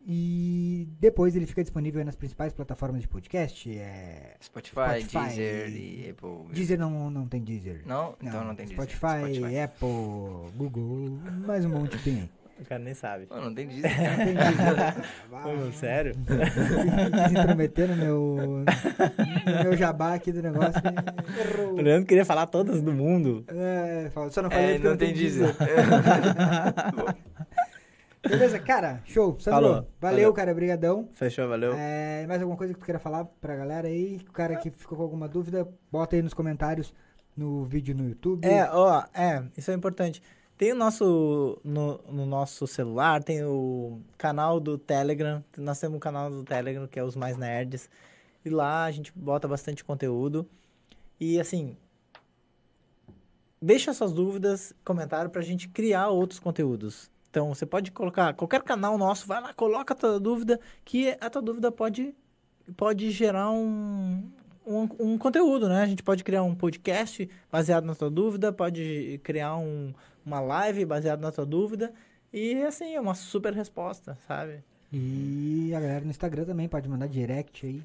E 0.04 0.88
depois 0.98 1.36
ele 1.36 1.46
fica 1.46 1.62
disponível 1.62 2.04
nas 2.04 2.16
principais 2.16 2.52
plataformas 2.52 3.02
de 3.02 3.08
podcast. 3.08 3.70
É... 3.78 4.36
Spotify, 4.42 5.00
Spotify. 5.00 5.18
Deezer 5.18 5.68
e 5.68 6.10
Apple. 6.10 6.52
Deezer 6.52 6.78
não, 6.78 7.08
não 7.08 7.28
tem 7.28 7.40
Deezer. 7.40 7.82
Não? 7.86 8.16
Então 8.20 8.44
não 8.44 8.54
tem 8.54 8.66
Deezer. 8.66 8.84
Spotify, 8.84 9.56
Apple, 9.60 10.52
Google, 10.56 11.20
mais 11.46 11.64
um 11.64 11.68
monte 11.68 11.96
tem 11.98 12.22
aí. 12.22 12.30
O 12.62 12.68
cara 12.68 12.82
nem 12.82 12.94
sabe. 12.94 13.26
Pô, 13.26 13.36
não 13.36 13.52
tem. 13.54 13.68
Não. 15.30 15.68
Ô, 15.68 15.72
sério? 15.72 16.14
Quis 16.24 17.32
intrometer 17.32 17.88
no 17.88 17.96
meu, 17.96 18.64
no 19.46 19.64
meu 19.64 19.76
jabá 19.76 20.14
aqui 20.14 20.30
do 20.32 20.40
negócio. 20.42 20.80
Errou. 21.38 21.72
O 21.74 21.80
Leandro 21.80 22.06
queria 22.06 22.24
falar 22.24 22.46
todas 22.46 22.80
do 22.80 22.92
mundo. 22.92 23.44
É, 23.48 24.10
só 24.30 24.42
não 24.42 24.50
falei 24.50 24.70
É, 24.70 24.72
porque 24.74 24.88
não 24.88 24.96
tem 24.96 25.12
Deezer. 25.12 25.54
Beleza, 28.28 28.58
cara, 28.60 29.00
show. 29.04 29.36
Sandro, 29.40 29.60
Falou. 29.60 29.70
valeu, 29.72 29.88
Valeu. 30.00 30.32
cara, 30.32 30.54
brigadão. 30.54 31.08
Fechou, 31.12 31.48
valeu. 31.48 31.74
É, 31.76 32.24
mais 32.28 32.40
alguma 32.40 32.56
coisa 32.56 32.72
que 32.72 32.78
tu 32.78 32.84
queira 32.84 33.00
falar 33.00 33.24
pra 33.40 33.56
galera 33.56 33.88
aí? 33.88 34.20
O 34.28 34.32
cara 34.32 34.54
que 34.56 34.70
ficou 34.70 34.96
com 34.96 35.02
alguma 35.02 35.26
dúvida, 35.26 35.66
bota 35.90 36.14
aí 36.14 36.22
nos 36.22 36.32
comentários 36.32 36.94
no 37.36 37.64
vídeo 37.64 37.96
no 37.96 38.08
YouTube. 38.08 38.46
É, 38.46 38.70
ó, 38.70 39.02
é, 39.12 39.42
isso 39.56 39.72
é 39.72 39.74
importante. 39.74 40.22
Tem 40.62 40.70
o 40.70 40.76
nosso, 40.76 41.58
no, 41.64 41.98
no 42.08 42.24
nosso 42.24 42.68
celular, 42.68 43.20
tem 43.20 43.42
o 43.42 44.00
canal 44.16 44.60
do 44.60 44.78
Telegram, 44.78 45.42
nós 45.58 45.80
temos 45.80 45.96
um 45.96 45.98
canal 45.98 46.30
do 46.30 46.44
Telegram, 46.44 46.86
que 46.86 47.00
é 47.00 47.02
os 47.02 47.16
mais 47.16 47.36
nerds, 47.36 47.90
e 48.44 48.48
lá 48.48 48.84
a 48.84 48.90
gente 48.92 49.10
bota 49.12 49.48
bastante 49.48 49.82
conteúdo, 49.82 50.48
e 51.18 51.40
assim, 51.40 51.76
deixa 53.60 53.92
suas 53.92 54.12
dúvidas, 54.12 54.72
comentário 54.84 55.30
pra 55.30 55.42
gente 55.42 55.66
criar 55.66 56.10
outros 56.10 56.38
conteúdos. 56.38 57.10
Então, 57.28 57.52
você 57.52 57.66
pode 57.66 57.90
colocar, 57.90 58.32
qualquer 58.32 58.62
canal 58.62 58.96
nosso, 58.96 59.26
vai 59.26 59.40
lá, 59.40 59.52
coloca 59.52 59.94
a 59.94 59.96
tua 59.96 60.20
dúvida, 60.20 60.60
que 60.84 61.08
a 61.20 61.28
tua 61.28 61.42
dúvida 61.42 61.72
pode, 61.72 62.14
pode 62.76 63.10
gerar 63.10 63.50
um, 63.50 64.30
um, 64.66 64.88
um 64.98 65.18
conteúdo, 65.18 65.68
né? 65.68 65.82
A 65.82 65.86
gente 65.86 66.02
pode 66.02 66.22
criar 66.24 66.42
um 66.42 66.54
podcast 66.54 67.28
baseado 67.50 67.84
na 67.84 67.94
tua 67.94 68.10
dúvida, 68.10 68.52
pode 68.52 69.20
criar 69.22 69.56
um, 69.56 69.92
uma 70.24 70.40
live 70.40 70.84
baseado 70.84 71.20
na 71.20 71.32
tua 71.32 71.46
dúvida, 71.46 71.92
e 72.32 72.62
assim, 72.62 72.94
é 72.94 73.00
uma 73.00 73.14
super 73.14 73.52
resposta, 73.52 74.16
sabe? 74.26 74.62
E 74.92 75.72
a 75.74 75.80
galera 75.80 76.04
no 76.04 76.10
Instagram 76.10 76.44
também 76.44 76.68
pode 76.68 76.88
mandar 76.88 77.06
direct 77.06 77.66
aí. 77.66 77.82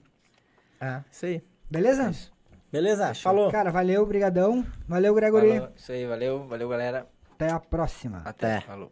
É, 0.79 1.01
isso 1.11 1.25
aí. 1.25 1.41
Beleza? 1.69 2.09
Isso. 2.09 2.31
Beleza? 2.71 3.07
Fechou. 3.07 3.23
Falou. 3.23 3.51
Cara, 3.51 3.71
valeu, 3.71 4.05
brigadão. 4.05 4.65
Valeu, 4.87 5.13
Gregory. 5.13 5.53
Falou. 5.53 5.69
Isso 5.75 5.91
aí, 5.91 6.05
valeu, 6.05 6.45
valeu, 6.47 6.69
galera. 6.69 7.07
Até 7.31 7.51
a 7.51 7.59
próxima. 7.59 8.21
Até. 8.25 8.57
Até. 8.57 8.67
Falou. 8.67 8.91